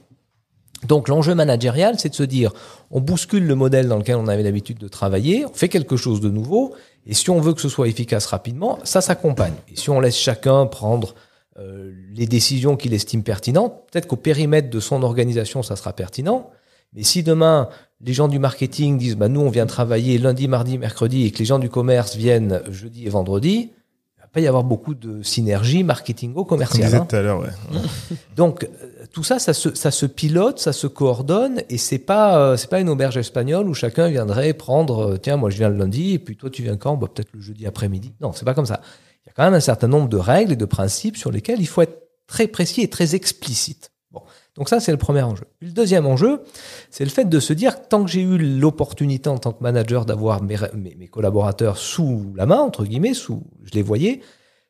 [0.87, 2.53] Donc l'enjeu managérial, c'est de se dire,
[2.91, 6.21] on bouscule le modèle dans lequel on avait l'habitude de travailler, on fait quelque chose
[6.21, 6.73] de nouveau,
[7.05, 9.55] et si on veut que ce soit efficace rapidement, ça s'accompagne.
[9.69, 11.15] Et si on laisse chacun prendre
[11.59, 16.49] euh, les décisions qu'il estime pertinentes, peut-être qu'au périmètre de son organisation, ça sera pertinent,
[16.93, 17.69] mais si demain,
[18.01, 21.39] les gens du marketing disent, bah, nous, on vient travailler lundi, mardi, mercredi, et que
[21.39, 23.71] les gens du commerce viennent jeudi et vendredi,
[24.17, 26.95] il va pas y avoir beaucoup de synergie marketingo-commerciale.
[26.95, 27.05] hein.
[27.07, 27.49] tout à l'heure, ouais.
[28.35, 32.39] Donc euh, tout ça, ça se, ça se pilote, ça se coordonne, et c'est pas
[32.39, 35.77] euh, c'est pas une auberge espagnole où chacun viendrait prendre tiens moi je viens le
[35.77, 36.95] lundi et puis toi tu viens quand?
[36.95, 38.13] Bah, peut-être le jeudi après-midi.
[38.21, 38.81] Non, c'est pas comme ça.
[39.29, 41.61] Il y a quand même un certain nombre de règles et de principes sur lesquels
[41.61, 43.91] il faut être très précis et très explicite.
[44.11, 44.21] Bon,
[44.55, 45.45] donc ça c'est le premier enjeu.
[45.61, 46.41] Le deuxième enjeu,
[46.89, 50.05] c'est le fait de se dire tant que j'ai eu l'opportunité en tant que manager
[50.05, 54.21] d'avoir mes, mes, mes collaborateurs sous la main entre guillemets, sous je les voyais,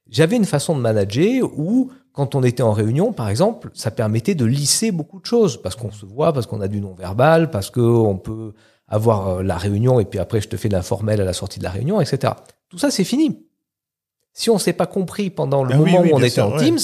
[0.09, 4.35] j'avais une façon de manager où, quand on était en réunion, par exemple, ça permettait
[4.35, 7.69] de lisser beaucoup de choses, parce qu'on se voit, parce qu'on a du non-verbal, parce
[7.69, 8.53] qu'on peut
[8.87, 11.63] avoir euh, la réunion, et puis après, je te fais l'informel à la sortie de
[11.63, 12.33] la réunion, etc.
[12.69, 13.45] Tout ça, c'est fini.
[14.33, 16.51] Si on s'est pas compris pendant le Ah moment oui, où on était sûr, en
[16.53, 16.63] ouais.
[16.63, 16.77] Teams,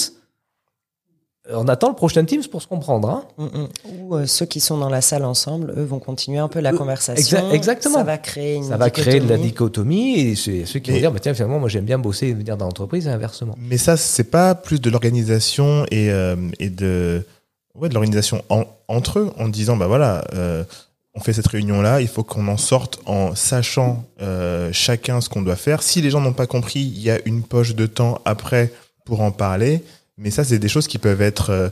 [1.48, 3.08] on attend le prochain Teams pour se comprendre.
[3.08, 3.24] Hein.
[3.38, 3.68] Mm, mm.
[4.02, 6.72] Ou euh, ceux qui sont dans la salle ensemble, eux vont continuer un peu la
[6.72, 7.38] Euh, conversation.
[7.38, 7.94] exa- exactement.
[7.98, 10.18] Ça va créer une Ça va créer de la dichotomie.
[10.18, 12.56] et c'est ceux qui vont dire, bah, tiens, finalement, moi j'aime bien bosser et venir
[12.56, 13.54] dans l'entreprise, et inversement.
[13.58, 17.24] Mais ça, c'est pas plus de l'organisation et, euh, et de,
[17.76, 20.64] ouais, de l'organisation en- entre eux, en disant, bah voilà, euh,
[21.16, 25.40] on fait cette réunion-là, il faut qu'on en sorte en sachant euh, chacun ce qu'on
[25.40, 25.82] doit faire.
[25.82, 28.70] Si les gens n'ont pas compris, il y a une poche de temps après
[29.06, 29.82] pour en parler.
[30.18, 31.68] Mais ça, c'est des choses qui peuvent être, euh,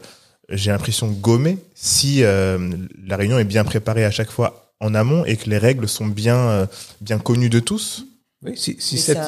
[0.49, 2.71] j'ai l'impression, gommées si euh,
[3.07, 6.07] la réunion est bien préparée à chaque fois en amont et que les règles sont
[6.07, 6.69] bien,
[7.01, 8.07] bien connues de tous.
[8.45, 9.19] Oui, si, cette, si, réflexe,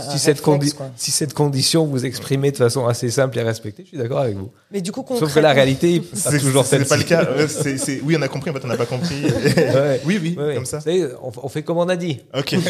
[0.96, 4.50] si condition vous exprimez de façon assez simple et respectée, je suis d'accord avec vous.
[4.70, 6.88] Mais du coup, Sauf que la réalité, C'est toujours c'est celle-ci.
[6.88, 8.00] pas le cas.
[8.04, 9.22] Oui, on a compris, en fait, on n'a pas compris.
[9.56, 10.00] Ouais.
[10.04, 10.54] oui, oui, Ouais, ouais.
[10.54, 10.80] comme ça.
[11.22, 12.20] On, on fait comme on a dit.
[12.36, 12.60] Ok, ok.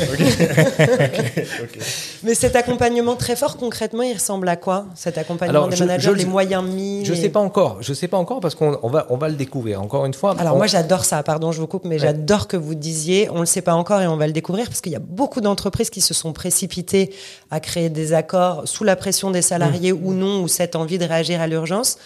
[1.62, 1.78] ok.
[2.22, 5.84] Mais cet accompagnement très fort, concrètement, il ressemble à quoi Cet accompagnement Alors, des je-
[5.84, 7.78] managers, je- les moyens mis Je les- sais pas encore.
[7.80, 9.80] Je sais pas encore parce qu'on on va, on va le découvrir.
[9.82, 10.34] Encore une fois.
[10.38, 11.98] Alors on- moi j'adore ça, pardon je vous coupe, mais Ouais.
[11.98, 14.66] j'adore que vous disiez, on ne le sait pas encore et on va le découvrir
[14.66, 17.12] parce qu'il y a beaucoup d'entreprises qui se sont précipitées
[17.50, 20.06] à créer des accords sous la pression des salariés Mmh.
[20.06, 21.98] ou non, ou cette envie de réagir à l'urgence.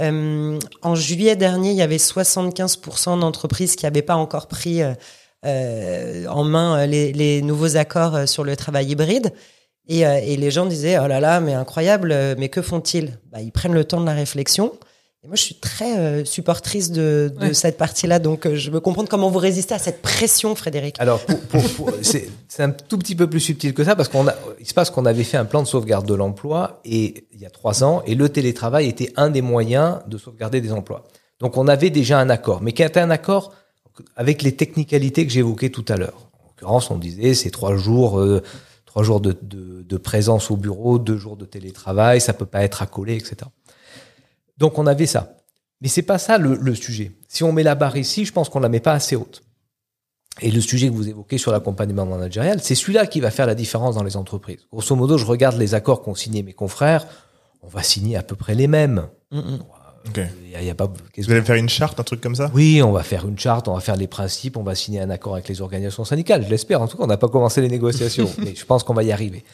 [0.00, 4.92] Euh, en juillet dernier, il y avait 75% d'entreprises qui n'avaient pas encore pris euh,
[5.44, 9.32] euh, en main les, les nouveaux accords sur le travail hybride.
[9.90, 13.18] Et, et les gens disaient, oh là là, mais incroyable, mais que font-ils?
[13.32, 14.74] Bah, Ils prennent le temps de la réflexion.
[15.28, 17.52] Et moi, je suis très euh, supportrice de, de Ouais.
[17.52, 20.96] cette partie-là, donc euh, je veux comprendre comment vous résistez à cette pression, Frédéric.
[21.00, 24.08] Alors, pour- pour- pour- c'est c'est un tout petit peu plus subtil que ça parce
[24.08, 27.26] qu'on a, il se passe qu'on avait fait un plan de sauvegarde de l'emploi et
[27.34, 30.72] il y a trois ans et le télétravail était un des moyens de sauvegarder des
[30.72, 31.04] emplois.
[31.40, 33.52] Donc, on avait déjà un accord, mais qui était un accord
[34.16, 36.30] avec les technicalités que j'évoquais tout à l'heure.
[36.42, 38.42] En l'occurrence, on disait c'est trois jours, euh,
[38.86, 42.62] trois jours de, de, de présence au bureau, deux jours de télétravail, ça peut pas
[42.62, 43.36] être accolé, etc.
[44.58, 45.36] Donc, on avait ça.
[45.80, 47.12] Mais c'est pas ça le, le sujet.
[47.28, 49.42] Si on met la barre ici, je pense qu'on la met pas assez haute.
[50.40, 53.54] Et le sujet que vous évoquez sur l'accompagnement managérial, c'est celui-là qui va faire la
[53.54, 54.66] différence dans les entreprises.
[54.72, 57.06] Grosso modo, je regarde les accords qu'ont signés mes confrères,
[57.62, 59.08] on va signer à peu près les mêmes.
[59.32, 59.56] Mm.
[60.08, 60.20] Ok.
[60.44, 62.04] Il y a, il y a pas, qu'est-ce Vous allez me faire une charte, un
[62.04, 62.50] truc comme ça?
[62.54, 65.10] Oui, on va faire une charte, on va faire les principes, on va signer un
[65.10, 66.44] accord avec les organisations syndicales.
[66.44, 66.80] Je l'espère.
[66.80, 69.12] En tout cas, on n'a pas commencé les négociations, mais je pense qu'on va y
[69.12, 69.44] arriver.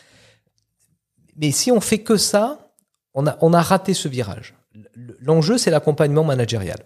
[1.36, 2.70] Mais si on fait que ça,
[3.14, 4.54] on a, on a raté ce virage.
[5.20, 6.78] L'enjeu, c'est l'accompagnement managérial.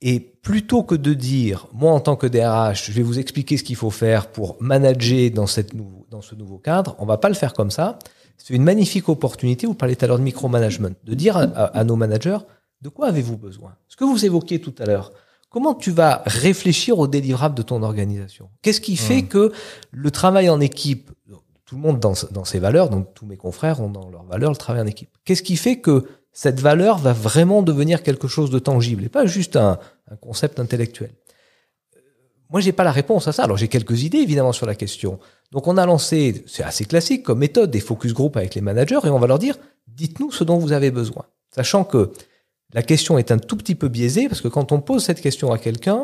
[0.00, 3.64] Et plutôt que de dire, moi en tant que DRH, je vais vous expliquer ce
[3.64, 7.28] qu'il faut faire pour manager dans, cette nou- dans ce nouveau cadre, on va pas
[7.28, 7.98] le faire comme ça.
[8.36, 11.78] C'est une magnifique opportunité, vous parlez tout à l'heure de micromanagement, de dire à, à-
[11.78, 12.38] à nos managers,
[12.80, 13.74] de quoi avez-vous besoin?
[13.88, 15.12] Ce que vous évoquiez tout à l'heure,
[15.50, 18.50] comment tu vas réfléchir au délivrable de ton organisation?
[18.62, 19.50] Qu'est-ce qui fait que
[19.90, 21.10] le travail en équipe,
[21.64, 24.50] tout le monde dans, dans ses valeurs, donc tous mes confrères ont dans leurs valeurs
[24.52, 25.10] le travail en équipe.
[25.24, 26.06] Qu'est-ce qui fait que
[26.42, 29.72] cette valeur va vraiment devenir quelque chose de tangible et pas juste un,
[30.12, 31.10] un concept intellectuel
[31.96, 32.00] Euh,
[32.52, 33.42] Moi, j'ai pas la réponse à ça.
[33.42, 35.18] Alors, j'ai quelques idées évidemment sur la question.
[35.54, 39.00] Donc, on a lancé, c'est assez classique comme méthode, des focus group avec les managers
[39.04, 39.56] et on va leur dire,
[40.00, 41.24] dites-nous ce dont vous avez besoin,
[41.58, 42.00] sachant que
[42.72, 45.50] la question est un tout petit peu biaisée parce que quand on pose cette question
[45.50, 46.00] à quelqu'un,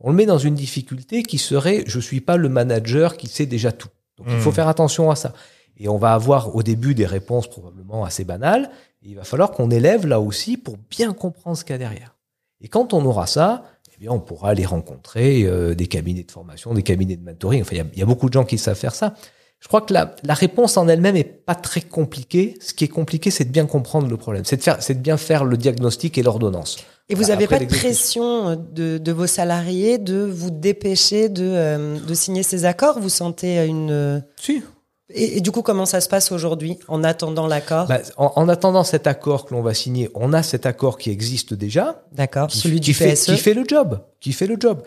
[0.00, 3.46] on le met dans une difficulté qui serait je suis pas le manager qui sait
[3.56, 3.90] déjà tout.
[4.18, 4.54] Donc il faut Hmm.
[4.60, 5.32] faire attention à ça.
[5.78, 8.70] Et on va avoir au début des réponses probablement assez banales.
[9.06, 11.78] Et il va falloir qu'on élève là aussi pour bien comprendre ce qu'il y a
[11.78, 12.16] derrière.
[12.60, 13.62] Et quand on aura ça,
[13.94, 17.62] eh bien on pourra aller rencontrer euh, des cabinets de formation, des cabinets de mentoring.
[17.62, 19.14] Enfin, il y a, il y a beaucoup de gens qui savent faire ça.
[19.60, 22.56] Je crois que la, la réponse en elle-même est pas très compliquée.
[22.60, 24.44] Ce qui est compliqué, c'est de bien comprendre le problème.
[24.44, 26.78] C'est de faire, c'est de bien faire le diagnostic et l'ordonnance.
[27.08, 31.44] Et vous n'avez pas de pression euh, de, de vos salariés de vous dépêcher de,
[31.44, 32.98] euh, de signer ces accords?
[32.98, 34.24] Vous sentez une...
[34.34, 34.64] Si.
[35.10, 38.48] Et, et du coup, comment ça se passe aujourd'hui en attendant l'accord Bah, en, en
[38.48, 42.50] attendant cet accord que l'on va signer, on a cet accord qui existe déjà, D'accord,
[42.50, 43.24] celui qui du fait, PSE.
[43.26, 44.82] qui fait le job, qui fait le job.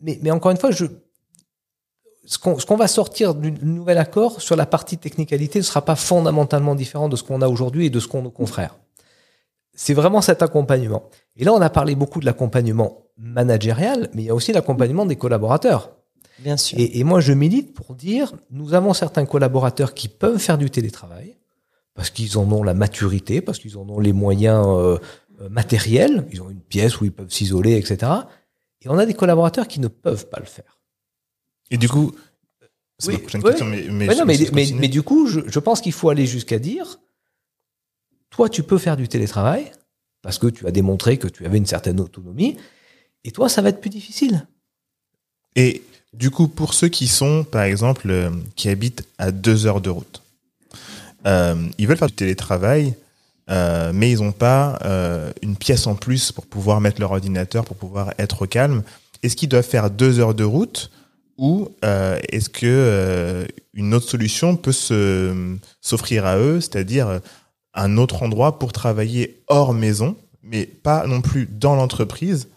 [0.00, 0.86] Mais, mais encore une fois, je,
[2.24, 5.96] ce qu'on qu'on va sortir du nouvel accord sur la partie technicalité ne sera pas
[5.96, 8.76] fondamentalement différent de ce qu'on a aujourd'hui et de ce qu'ont nos confrères.
[9.74, 11.04] C'est vraiment cet accompagnement.
[11.36, 15.06] Et là, on a parlé beaucoup de l'accompagnement managérial, mais il y a aussi l'accompagnement
[15.06, 15.92] des collaborateurs.
[16.38, 16.78] Bien sûr.
[16.78, 20.70] Et, et moi, je milite pour dire, nous avons certains collaborateurs qui peuvent faire du
[20.70, 21.36] télétravail,
[21.94, 24.98] parce qu'ils en ont la maturité, parce qu'ils en ont les moyens euh,
[25.40, 28.12] euh, matériels, ils ont une pièce où ils peuvent s'isoler, etc.
[28.82, 30.78] Et on a des collaborateurs qui ne peuvent pas le faire.
[31.70, 32.12] Et du coup,
[32.98, 33.50] c'est Oui, ma prochaine oui.
[33.50, 36.08] question, mais, mais, Ouais, non, mais, mais, mais du coup, je, je pense qu'il faut
[36.08, 37.00] aller jusqu'à dire,
[38.30, 39.72] toi, tu peux faire du télétravail,
[40.22, 42.56] parce que tu as démontré que tu avais une certaine autonomie,
[43.24, 44.46] et toi, ça va être plus difficile.
[45.56, 45.82] Et
[46.18, 49.88] du coup, pour ceux qui sont, par exemple, euh, qui habitent à deux heures de
[49.88, 50.22] route,
[51.26, 52.94] euh, ils veulent faire du télétravail,
[53.50, 54.80] euh, mais ils n'ont pas
[55.42, 58.82] une pièce en plus pour pouvoir mettre leur ordinateur, pour pouvoir être au calme.
[59.22, 60.90] Est-ce qu'ils doivent faire deux heures de route
[61.38, 67.20] ou est-ce que une autre solution peut s'offrir à eux, c'est-à-dire
[67.74, 72.48] un autre endroit pour travailler hors maison, mais pas non plus dans l'entreprise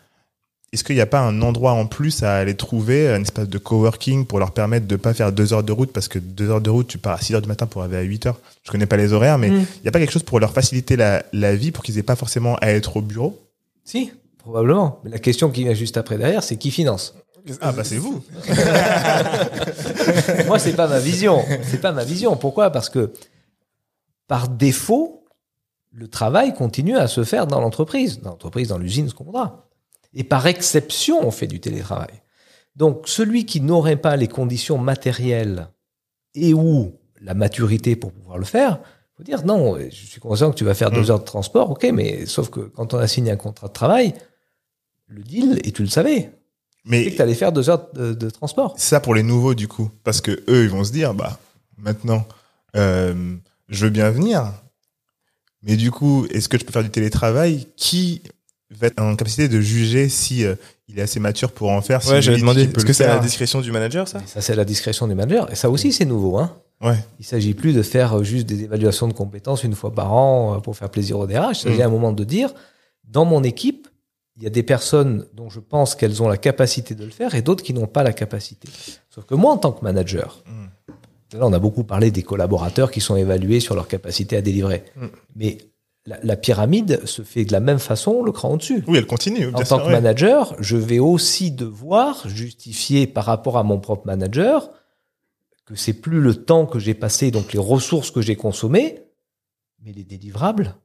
[0.73, 3.57] est-ce qu'il n'y a pas un endroit en plus à aller trouver, un espace de
[3.57, 5.91] coworking pour leur permettre de pas faire deux heures de route?
[5.91, 7.97] Parce que deux heures de route, tu pars à 6 heures du matin pour arriver
[7.97, 8.39] à 8 heures.
[8.63, 9.65] Je connais pas les horaires, mais il Mm.
[9.83, 12.15] n'y a pas quelque chose pour leur faciliter la, la vie pour qu'ils aient pas
[12.15, 13.37] forcément à être au bureau?
[13.83, 14.99] Si, probablement.
[15.03, 17.15] Mais la question qui vient juste après derrière, c'est qui finance?
[17.59, 18.23] Ah bah c'est vous.
[20.45, 21.41] Moi, c'est pas ma vision.
[21.63, 22.35] C'est pas ma vision.
[22.37, 22.69] Pourquoi?
[22.69, 23.11] Parce que
[24.27, 25.25] par défaut,
[25.91, 29.67] le travail continue à se faire dans l'entreprise, dans l'entreprise, dans l'usine, ce qu'on voudra.
[30.13, 32.21] Et par exception, on fait du télétravail.
[32.75, 35.67] Donc, celui qui n'aurait pas les conditions matérielles
[36.35, 38.79] et ou la maturité pour pouvoir le faire,
[39.17, 39.77] faut dire non.
[39.77, 41.11] Je suis conscient que tu vas faire deux Mm.
[41.11, 44.13] heures de transport, ok, mais sauf que quand on a signé un contrat de travail,
[45.07, 46.31] le deal et tu le savais,
[46.83, 48.73] c'est Mais que tu allais faire deux heures de, de transport.
[48.77, 51.37] ça pour les nouveaux du coup, parce que eux ils vont se dire bah
[51.77, 52.25] maintenant
[52.77, 53.35] euh,
[53.67, 54.51] je veux bien venir,
[55.61, 58.21] mais du coup est-ce que je peux faire du télétravail Qui
[58.77, 60.55] va être en capacité de juger si euh,
[60.87, 62.63] il est assez mature pour en faire si Ouais, j'avais demandé.
[62.63, 65.45] Est-ce que c'est à la discrétion du manager, ça ça, c'est la discrétion des managers.
[65.51, 66.37] Et ça aussi, c'est nouveau.
[66.37, 66.55] Hein.
[66.81, 66.97] Ouais.
[67.19, 70.55] Il s'agit plus de faire euh, juste des évaluations de compétences une fois par an
[70.55, 71.59] euh, pour faire plaisir au DRH.
[71.59, 71.81] Il s'agit Mm.
[71.81, 72.53] à un moment de dire,
[73.07, 73.87] dans mon équipe,
[74.37, 77.35] il y a des personnes dont je pense qu'elles ont la capacité de le faire
[77.35, 78.67] et d'autres qui n'ont pas la capacité.
[79.09, 81.37] Sauf que moi, en tant que manager, Mm.
[81.37, 84.83] là, on a beaucoup parlé des collaborateurs qui sont évalués sur leur capacité à délivrer.
[84.95, 85.05] Mm.
[85.35, 85.57] Mais
[86.05, 88.83] la, la pyramide se fait de la même façon, le cran au-dessus.
[88.87, 89.47] Oui, elle continue.
[89.53, 94.69] En tant que manager, je vais aussi devoir justifier par rapport à mon propre manager
[95.65, 98.99] que c'est plus le temps que j'ai passé, donc les ressources que j'ai consommées,
[99.83, 100.75] mais les délivrables,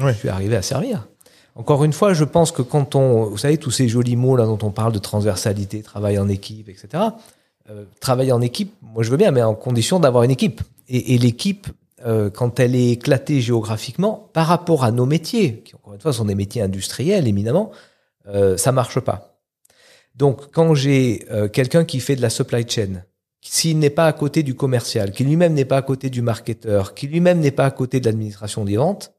[0.00, 0.14] Ouais.
[0.14, 1.06] je suis arrivé à servir.
[1.54, 4.46] Encore une fois, je pense que quand on, vous savez, tous ces jolis mots là
[4.46, 6.88] dont on parle de transversalité, travail en équipe, etc.
[7.68, 10.62] euh, travailler en équipe, moi je veux bien, mais en condition d'avoir une équipe.
[10.88, 11.66] Et, et l'équipe,
[12.04, 16.12] euh, quand elle est éclatée géographiquement, par rapport à nos métiers, qui encore une fois
[16.12, 17.70] sont des métiers industriels éminemment,
[18.26, 19.38] euh, ça marche pas.
[20.14, 23.04] Donc, quand j'ai euh, quelqu'un qui fait de la supply chain,
[23.40, 26.94] s'il n'est pas à côté du commercial, qui lui-même n'est pas à côté du marketeur,
[26.94, 29.12] qui lui-même n'est pas à côté de l'administration des ventes,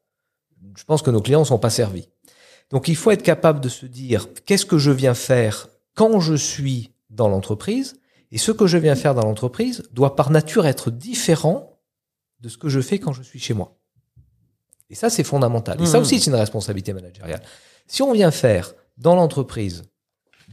[0.78, 2.10] je pense que nos clients ne sont pas servis.
[2.69, 6.34] Donc, il faut être capable de se dire qu'est-ce que je viens faire quand je
[6.34, 7.96] suis dans l'entreprise,
[8.32, 11.72] et ce que je viens faire dans l'entreprise doit par nature être différent
[12.43, 13.73] de ce que je fais quand je suis chez moi.
[14.89, 15.82] Et ça, c'est fondamental.
[15.82, 16.01] Et ça Mhm.
[16.03, 17.41] aussi, c'est une responsabilité managériale.
[17.88, 19.84] Si on vient faire dans l'entreprise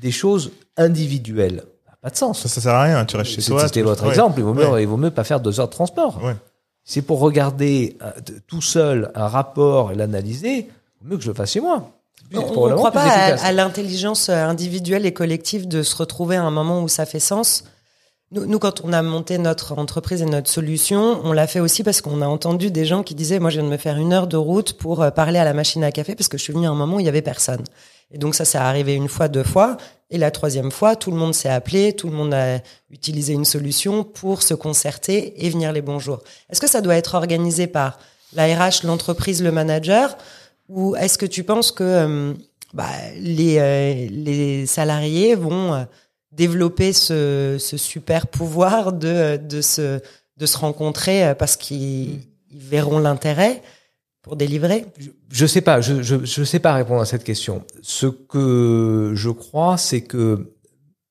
[0.00, 2.40] des choses individuelles, ça n'a pas de sens.
[2.42, 3.05] Ça, ça sert à rien.
[3.05, 3.66] Tu restes chez C'est- toi.
[3.66, 4.11] C'était votre ouais.
[4.11, 4.38] exemple.
[4.38, 4.83] Il vaut, mieux, Ouais.
[4.85, 6.22] il vaut mieux pas faire deux heures de transport.
[6.24, 6.37] Ouais.
[6.85, 8.12] C'est pour regarder euh,
[8.46, 10.57] tout seul un rapport et l'analyser.
[10.59, 11.90] Il vaut mieux que je le fasse chez moi.
[12.33, 13.44] On ne croit pas efficace.
[13.44, 17.18] à l'intelligence euh, individuelle et collective de se retrouver à un moment où ça fait
[17.20, 17.64] sens.
[18.33, 22.01] Nous, quand on a monté notre entreprise et notre solution, on l'a fait aussi parce
[22.01, 24.29] qu'on a entendu des gens qui disaient, moi, je viens de me faire une heure
[24.29, 26.69] de route pour euh, parler à la machine à café parce que je suis venu
[26.69, 27.64] à un moment où il y avait personne.
[28.12, 29.79] Et donc ça, s'est arrivé une fois, deux fois.
[30.11, 33.45] Et la troisième fois, tout le monde s'est appelé, tout le monde a utilisé une
[33.45, 36.21] solution pour se concerter et venir les bons jours.
[36.51, 37.99] Est-ce que ça doit être organisé par
[38.33, 40.16] la RH, l'entreprise, le manager?
[40.69, 42.35] Ou est-ce que tu penses que euh,
[42.75, 45.85] bah, les, euh, les salariés vont
[46.33, 50.01] développer ce, ce super pouvoir de, de, se,
[50.37, 52.21] de se rencontrer euh, parce qu'ils
[52.53, 53.62] ils verront l'intérêt
[54.23, 54.87] pour délivrer
[55.31, 57.64] Je sais pas, je, je, je sais pas répondre à cette question.
[57.83, 60.53] Ce que je crois, c'est que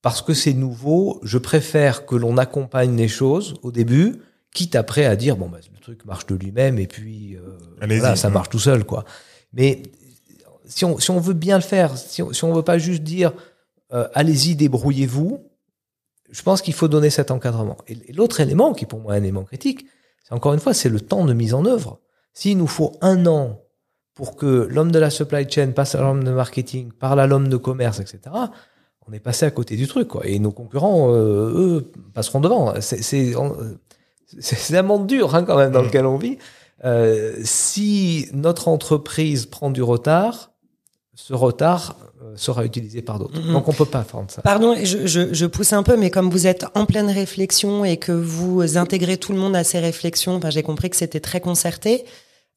[0.02, 4.22] parce que c'est nouveau, je préfère que l'on accompagne les choses au début,
[4.54, 8.16] quitte après à dire bon bah, le truc marche de lui-même et puis euh, voilà,
[8.16, 8.34] ça Mm.
[8.34, 9.04] marche tout seul quoi.
[9.54, 9.82] Mais
[10.66, 13.04] si on, si on veut bien le faire, si on, si on veut pas juste
[13.04, 13.34] dire
[13.94, 15.46] euh, allez-y débrouillez-vous,
[16.30, 17.78] je pense qu'il faut donner cet encadrement.
[17.88, 19.86] Et, et l'autre élément, qui pour moi est un élément critique,
[20.24, 22.00] c'est encore une fois, c'est le temps de mise en œuvre.
[22.34, 23.62] S'il nous faut un an
[24.14, 27.48] pour que l'homme de la supply chain passe à l'homme de marketing, parle à l'homme
[27.48, 28.20] de commerce, etc.,
[29.08, 30.08] on est passé à côté du truc.
[30.10, 30.28] Quoi.
[30.28, 32.74] Et nos concurrents, euh, eux, passeront devant.
[32.80, 33.34] C'est,
[34.76, 35.86] un monde dur hein, quand même dans Mm.
[35.86, 36.38] lequel on vit.
[36.86, 40.49] Euh, si notre entreprise prend du retard,
[41.26, 43.40] ce retard euh, sera utilisé par d'autres.
[43.42, 43.54] Mhm.
[43.54, 44.42] Donc on peut pas prendre ça.
[44.42, 47.98] Pardon, je, je, je pousse un peu, mais comme vous êtes en pleine réflexion et
[47.98, 51.42] que vous intégrez tout le monde à ces réflexions, enfin, j'ai compris que c'était très
[51.42, 52.06] concerté.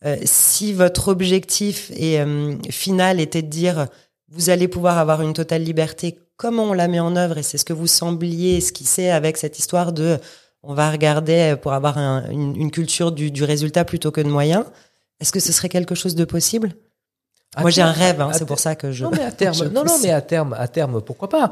[0.05, 3.87] Euh, si votre objectif et, euh, final était de dire
[4.35, 7.39] vous allez pouvoir avoir une totale liberté, comment on la met en œuvre?
[7.39, 10.19] Et c'est ce que vous sembliez esquisser avec cette histoire de
[10.63, 14.29] on va regarder pour avoir un- une, une culture du, du résultat plutôt que de
[14.29, 14.65] moyens.
[15.21, 16.73] Est-ce que ce serait quelque chose de possible?
[17.61, 19.05] Moi, j'ai un rêve, hein, c'est pour ça que je.
[19.05, 21.51] Non mais à terme, je non non mais à terme, à terme, pourquoi pas.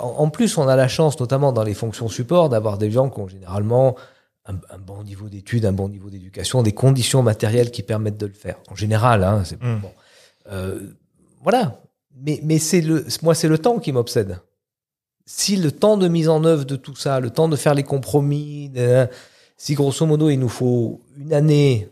[0.00, 3.08] En, en plus, on a la chance, notamment dans les fonctions support, d'avoir des gens
[3.08, 3.96] qui ont généralement
[4.46, 8.26] un, un bon niveau d'études, un bon niveau d'éducation, des conditions matérielles qui permettent de
[8.26, 8.56] le faire.
[8.70, 9.80] En général, hein, c'est Mm.
[9.80, 9.90] bon.
[10.52, 10.80] Euh,
[11.42, 11.80] voilà.
[12.20, 14.40] Mais mais c'est le, moi c'est le temps qui m'obsède.
[15.24, 17.84] Si le temps de mise en œuvre de tout ça, le temps de faire les
[17.84, 19.06] compromis, de-
[19.56, 21.88] si grosso modo il nous faut une année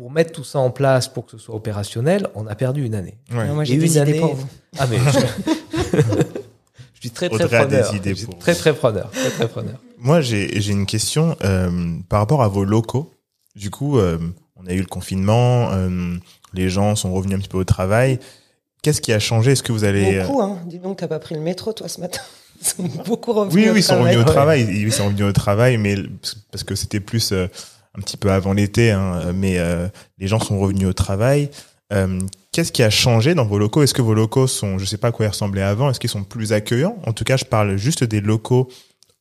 [0.00, 2.94] pour mettre tout ça en place pour que ce soit opérationnel, on a perdu une
[2.94, 3.18] année.
[3.34, 3.46] Ouais.
[3.52, 4.46] Moi, Et j'ai une des idées année- pour vous.
[4.78, 5.98] Ah mais je,
[6.94, 7.94] je suis très très Audrey a des preneur.
[7.94, 9.74] idées Je suis pour- très très preneur, très très preneur.
[9.98, 13.12] Moi, j'ai j'ai une question euh, par rapport à vos locaux.
[13.56, 14.16] Du coup, euh,
[14.56, 16.16] on a eu le confinement, euh,
[16.54, 18.18] les gens sont revenus un petit peu au travail.
[18.82, 19.52] Qu'est-ce qui a changé?
[19.52, 20.58] Est-ce que vous allez Beaucoup, hein.
[20.64, 22.20] Dis donc, t'as pas pris le métro, toi, ce matin.
[22.62, 23.54] Ils sont beaucoup revenus.
[23.54, 24.06] Oui, au oui, ils sont travail.
[24.16, 24.34] revenus au Ouais.
[24.34, 24.64] travail.
[24.66, 25.96] Oui, ils sont revenus au travail, mais
[26.50, 27.46] parce que c'était plus euh,
[27.96, 31.50] un petit peu avant l'été, hein, mais euh, les gens sont revenus au travail.
[31.92, 32.20] Euh,
[32.52, 33.82] Qu'est-ce qui a changé dans vos locaux?
[33.84, 36.10] Est-ce que vos locaux sont, je sais pas à quoi ils ressemblaient avant, est-ce qu'ils
[36.10, 36.96] sont plus accueillants?
[37.06, 38.68] En tout cas, je parle juste des locaux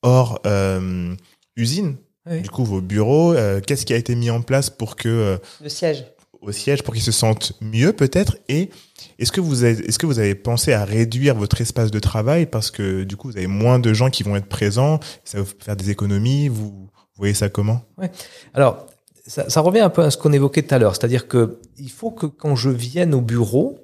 [0.01, 1.13] hors euh,
[1.55, 1.95] usine.
[2.29, 2.41] Oui.
[2.41, 5.37] Du coup, vos bureaux, euh, qu'est-ce qui a été mis en place pour que euh,
[5.61, 6.05] Le siège.
[6.41, 8.37] au siège pour qu'ils se sentent mieux peut-être?
[8.49, 8.71] Et
[9.19, 12.45] est-ce que vous avez, est-ce que vous avez pensé à réduire votre espace de travail?
[12.47, 15.43] Parce que du coup vous avez moins de gens qui vont être présents ça va
[15.43, 17.81] vous faire des économies vous voyez ça comment?
[18.53, 18.85] Alors,
[19.27, 21.91] ça, ça revient un peu à ce qu'on évoquait tout à l'heure, c'est-à-dire que il
[21.91, 23.77] faut que quand je vienne au bureau,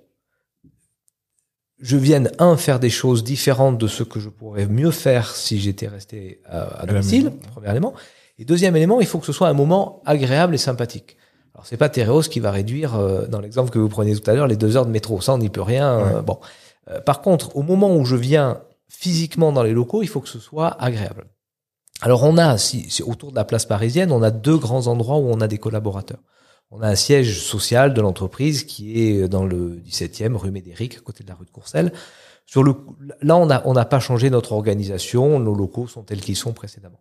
[1.80, 5.60] je vienne un faire des choses différentes de ce que je pourrais mieux faire si
[5.60, 7.94] j'étais resté à, à domicile, premier élément.
[8.40, 11.18] Et deuxième élément, il faut que ce soit un moment agréable et sympathique.
[11.54, 14.34] Alors c'est pas Tereos qui va réduire, euh, dans l'exemple que vous preniez tout à
[14.34, 15.22] l'heure, les deux heures de métro.
[15.22, 16.00] Ça, on n'y peut rien.
[16.00, 16.40] euh, bon,
[16.88, 20.30] Euh, par contre, au moment où je viens physiquement dans les locaux, il faut que
[20.30, 21.26] ce soit agréable.
[22.02, 25.30] Alors on a, si, autour de la place parisienne, on a deux grands endroits où
[25.30, 26.20] on a des collaborateurs.
[26.72, 31.00] On a un siège social de l'entreprise qui est dans le 17e rue Médéric, à
[31.00, 31.94] côté de la rue de Courcelles.
[32.46, 32.76] Sur le,
[33.22, 37.00] là, on n'a on pas changé notre organisation, nos locaux sont tels qu'ils sont précédemment.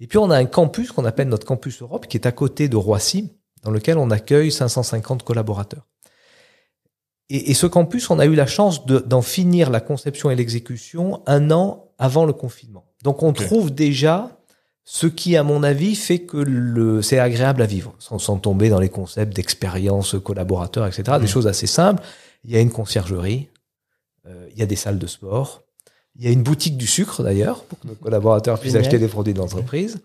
[0.00, 2.68] Et puis on a un campus qu'on appelle notre campus Europe, qui est à côté
[2.68, 5.86] de Roissy, dans lequel on accueille 550 collaborateurs.
[7.30, 11.22] Et, ce campus, on a eu la chance de- d'en finir la conception et l'exécution
[11.26, 12.87] un an avant le confinement.
[13.04, 14.30] Donc on trouve déjà
[14.84, 18.70] ce qui, à mon avis, fait que le, c'est agréable à vivre, sans, sans tomber
[18.70, 21.02] dans les concepts d'expérience collaborateur, etc.
[21.18, 21.26] Des Mhm.
[21.28, 22.02] choses assez simples.
[22.44, 23.48] Il y a une conciergerie,
[24.26, 25.62] euh, il y a des salles de sport,
[26.16, 29.08] il y a une boutique du sucre d'ailleurs, pour que nos collaborateurs puissent acheter des
[29.08, 29.98] produits d'entreprise.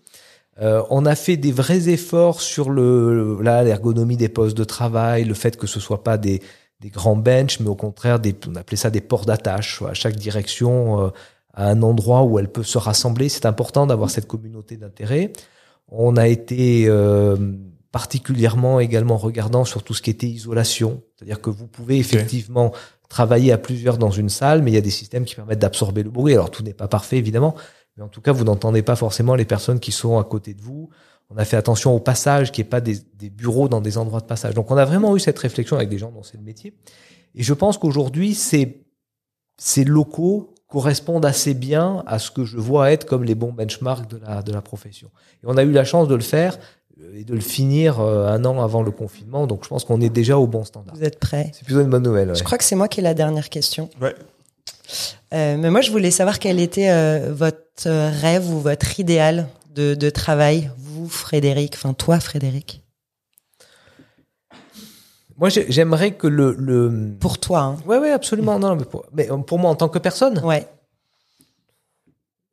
[0.60, 5.24] Euh, on a fait des vrais efforts sur le là l'ergonomie des postes de travail,
[5.24, 6.40] le fait que ce soit pas des,
[6.80, 9.82] des grands benches, mais au contraire des on appelait ça des ports d'attache.
[9.82, 11.08] À chaque direction, euh,
[11.54, 13.28] à un endroit où elle peut se rassembler.
[13.28, 15.32] C'est important d'avoir cette communauté d'intérêt.
[15.88, 17.36] On a été euh,
[17.92, 22.72] particulièrement également regardant sur tout ce qui était isolation, c'est-à-dire que vous pouvez effectivement
[23.08, 26.02] travailler à plusieurs dans une salle, mais il y a des systèmes qui permettent d'absorber
[26.02, 26.32] le bruit.
[26.32, 27.54] Alors tout n'est pas parfait évidemment,
[27.96, 30.62] mais en tout cas vous n'entendez pas forcément les personnes qui sont à côté de
[30.62, 30.90] vous.
[31.30, 34.20] On a fait attention au passage, qui est pas des, des bureaux dans des endroits
[34.20, 34.54] de passage.
[34.54, 36.74] Donc on a vraiment eu cette réflexion avec des gens dont c'est le métier.
[37.34, 38.84] Et je pense qu'aujourd'hui ces
[39.56, 44.08] ces locaux correspondent assez bien à ce que je vois être comme les bons benchmarks
[44.14, 45.08] de la de la profession.
[45.42, 46.52] Et on a eu la chance de le faire
[47.00, 49.46] euh, et de le finir euh, un an avant le confinement.
[49.46, 50.94] Donc je pense qu'on est déjà au bon standard.
[50.96, 51.46] Vous êtes prêts?
[51.54, 52.28] C'est plutôt une bonne nouvelle.
[52.30, 52.34] ouais.
[52.34, 53.88] Je crois que c'est moi qui ai la dernière question.
[54.00, 54.14] Ouais.
[55.32, 57.88] Euh, mais moi, je voulais savoir quel était euh, votre
[58.22, 62.83] rêve ou votre idéal de, de travail, vous, Frédéric, enfin toi, Frédéric.
[65.36, 67.14] Moi, j'ai- j'aimerais que le, le...
[67.18, 67.76] Pour toi, hein.
[67.86, 68.58] Ouais, ouais, absolument.
[68.58, 70.66] Non, mais pour, mais pour moi, en tant que personne, Ouais.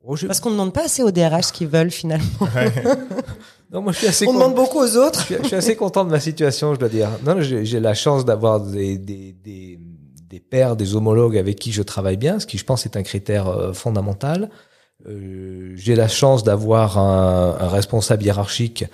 [0.04, 2.24] oh, je- Parce qu'on ne demande pas assez aux DRH ce qu'ils veulent finalement.
[3.72, 5.20] non, moi, je suis assez, On con- demande beaucoup aux autres.
[5.20, 7.08] je suis, je suis assez content de ma situation, je dois dire.
[7.24, 9.78] Non, j'ai la chance d'avoir des, des, des,
[10.28, 13.02] des pairs, des homologues avec qui je travaille bien, ce qui, je pense, est un
[13.02, 14.50] critère euh, fondamental.
[15.08, 18.84] Euh, J'ai la chance d'avoir un, un responsable hiérarchique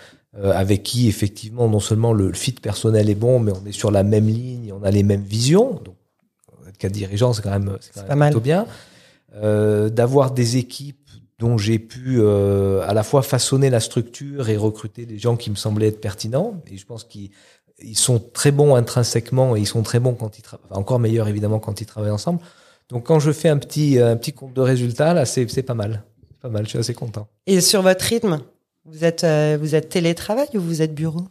[0.41, 3.91] euh, avec qui effectivement non seulement le, fit personnel est bon, mais on est sur
[3.91, 5.81] la même ligne, on a les mêmes visions.
[5.85, 5.97] Donc,
[6.69, 8.31] être cas dirigeant, c'est quand même, c'est quand C'est même pas mal.
[8.31, 8.67] plutôt bien.
[9.35, 11.11] Euh, d'avoir des équipes
[11.41, 15.51] dont j'ai pu euh, à la fois façonner la structure et recruter des gens qui
[15.51, 16.63] me semblaient être pertinents.
[16.71, 17.31] Et je pense qu'ils
[17.81, 21.29] ils sont très bons intrinsèquement et ils sont très bons quand ils travaillent, encore meilleurs
[21.29, 22.41] évidemment quand ils travaillent ensemble.
[22.91, 25.75] Donc quand je fais un petit un petit compte de résultats là, c'est c'est pas
[25.75, 26.65] mal, c'est pas mal.
[26.65, 27.29] Je suis assez content.
[27.47, 28.41] Et sur votre rythme,
[28.91, 31.23] vous êtes, euh, vous êtes télétravail ou vous êtes bureau?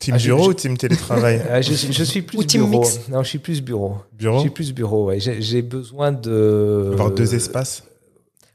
[0.00, 1.42] Team Ah, je- bureau je- ou team télétravail?
[1.48, 2.80] Euh, je, suis- je suis plus Ou team bureau.
[2.82, 3.08] mix.
[3.08, 3.96] Non, je suis plus bureau.
[4.12, 5.06] Je Bureau suis plus bureau.
[5.06, 5.18] Ouais.
[5.20, 7.82] J'ai besoin de Avoir deux espaces?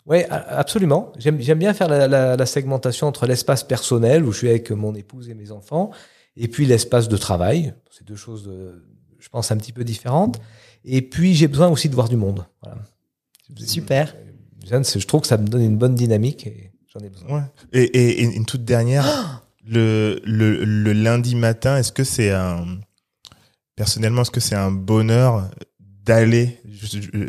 [0.06, 1.12] Ouais, a- absolument.
[1.18, 4.94] J'aime bien faire la, la, la segmentation entre l'espace personnel où je suis avec mon
[4.96, 5.92] épouse et mes enfants,
[6.38, 7.74] et puis l'espace de travail.
[7.92, 8.84] C'est deux choses, de,
[9.20, 10.40] je pense, un petit peu différentes.
[10.86, 12.46] Et puis j'ai besoin aussi de voir du monde.
[12.64, 12.78] Voilà.
[13.58, 14.16] Super.
[14.84, 17.38] C'est- Je trouve que ça me donne une bonne dynamique et j'en ai besoin.
[17.38, 17.44] Ouais.
[17.74, 19.06] Et, et, et une toute dernière,
[19.68, 22.80] le, le, le lundi matin, est-ce que c'est un.
[23.76, 26.60] Personnellement, est-ce que c'est un bonheur d'aller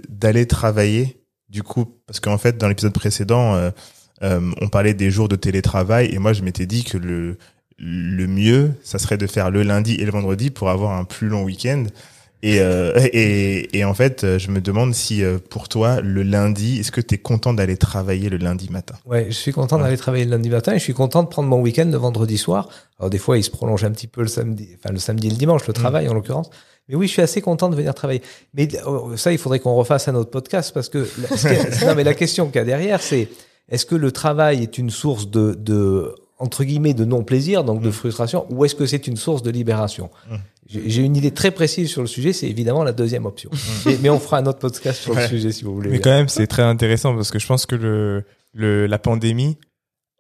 [0.09, 1.87] d'aller travailler du coup?
[2.07, 3.71] Parce qu'en fait dans l'épisode précédent euh,
[4.23, 7.39] euh, on parlait des jours de télétravail et moi je m'étais dit que le
[7.79, 11.29] le mieux ça serait de faire le lundi et le vendredi pour avoir un plus
[11.29, 11.85] long week-end
[12.43, 16.23] et, euh, et et en fait euh, je me demande si euh, pour toi le
[16.23, 18.95] lundi est-ce que tu es content d'aller travailler le lundi matin?
[19.07, 19.83] Ouais, je suis content Ouais.
[19.85, 22.39] d'aller travailler le lundi matin et je suis content de prendre mon week-end le vendredi
[22.39, 22.69] soir.
[22.99, 25.31] Alors des fois, il se prolonge un petit peu le samedi, enfin le samedi et
[25.31, 26.51] le dimanche, le travail en l'occurrence.
[26.89, 28.23] Mais oui, je suis assez content de venir travailler.
[28.55, 32.03] Mais euh, ça, il faudrait qu'on refasse un autre podcast parce que la, non, mais
[32.05, 33.29] la question qu'il y a derrière, c'est
[33.69, 36.13] est-ce que le travail est une source de, de
[36.43, 39.51] entre guillemets de non plaisir, donc de frustration, ou est-ce que c'est une source de
[39.51, 40.37] libération Mm.
[40.87, 42.33] J'ai une idée très précise sur le sujet.
[42.33, 43.51] C'est évidemment la deuxième option.
[43.87, 45.91] mais, mais on fera un autre podcast sur le sujet si vous voulez.
[45.91, 48.25] Mais quand même, c'est très intéressant parce que je pense que le,
[48.55, 49.59] le, la pandémie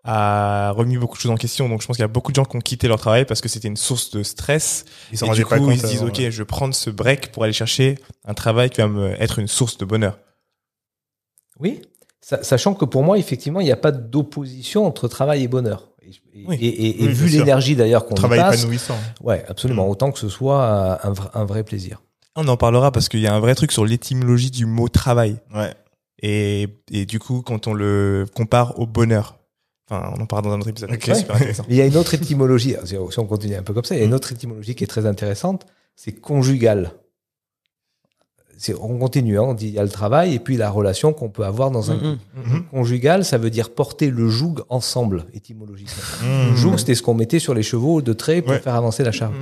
[0.05, 1.68] a remis beaucoup de choses en question.
[1.68, 3.41] Donc, je pense qu'il y a beaucoup de gens qui ont quitté leur travail parce
[3.41, 4.85] que c'était une source de stress.
[5.12, 6.31] ils Et du coup, compte ils se disent, OK, ouais.
[6.31, 7.97] je vais prendre ce break pour aller chercher
[8.27, 10.18] un travail qui va me être une source de bonheur.
[11.61, 11.81] Oui,
[12.20, 15.91] sa- sachant que pour moi, effectivement, il n'y a pas d'opposition entre travail et bonheur.
[16.35, 16.57] Et, et- Oui.
[16.61, 19.91] et- et- et Oui, vu l'énergie d'ailleurs qu'on y travail passe, épanouissant ouais, absolument, Mm.
[19.91, 22.03] autant que ce soit un, vrai- un vrai plaisir.
[22.37, 25.37] On en parlera parce qu'il y a un vrai truc sur l'étymologie du mot travail.
[25.55, 25.74] ouais
[26.22, 29.39] Et, et du coup, quand on le compare au bonheur,
[29.91, 30.91] enfin, on en parle dans un autre épisode.
[30.93, 31.03] Ok.
[31.05, 31.64] C'est super intéressant.
[31.68, 33.95] Mais il y a une autre étymologie, si si on continue un peu comme ça,
[33.95, 35.66] il y a une autre étymologie qui est très intéressante,
[35.97, 36.93] c'est conjugal.
[38.59, 41.12] C'est- On continue, hein, on dit il y a le travail et puis la relation
[41.12, 42.00] qu'on peut avoir dans un Mhm.
[42.00, 42.48] couple.
[42.50, 42.64] Mhm.
[42.70, 46.03] Conjugal, ça veut dire porter le joug ensemble, étymologiquement.
[46.50, 48.61] Le joug, c'était ce qu'on mettait sur les chevaux de trait pour Ouais.
[48.61, 49.34] faire avancer la charge.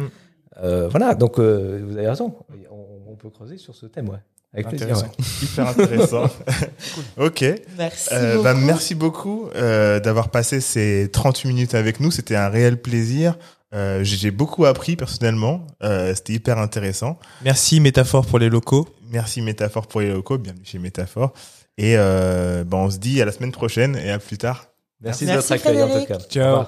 [0.62, 2.34] Euh, voilà, donc euh, vous avez raison.
[2.70, 4.18] On, on peut creuser sur ce thème, ouais.
[4.52, 4.88] Avec plaisir.
[4.88, 5.06] Intéressant.
[5.06, 5.24] ouais.
[5.42, 6.24] hyper intéressant
[7.18, 7.44] ok
[7.78, 8.44] Merci Euh, beaucoup.
[8.44, 12.10] bah, merci beaucoup euh, d'avoir passé ces 30 minutes avec nous.
[12.10, 13.38] C'était un réel plaisir.
[13.72, 15.66] Euh, j'ai beaucoup appris personnellement.
[15.82, 17.18] Euh, C'était hyper intéressant.
[17.42, 18.88] Merci Métaphore pour les locaux.
[19.10, 20.38] Merci Métaphore pour les locaux.
[20.38, 21.32] Bienvenue chez Métaphore.
[21.78, 24.66] Et euh, bah, on se dit à la semaine prochaine et à plus tard.
[25.00, 26.18] Merci, de votre accueil en tout cas.
[26.28, 26.66] Ciao.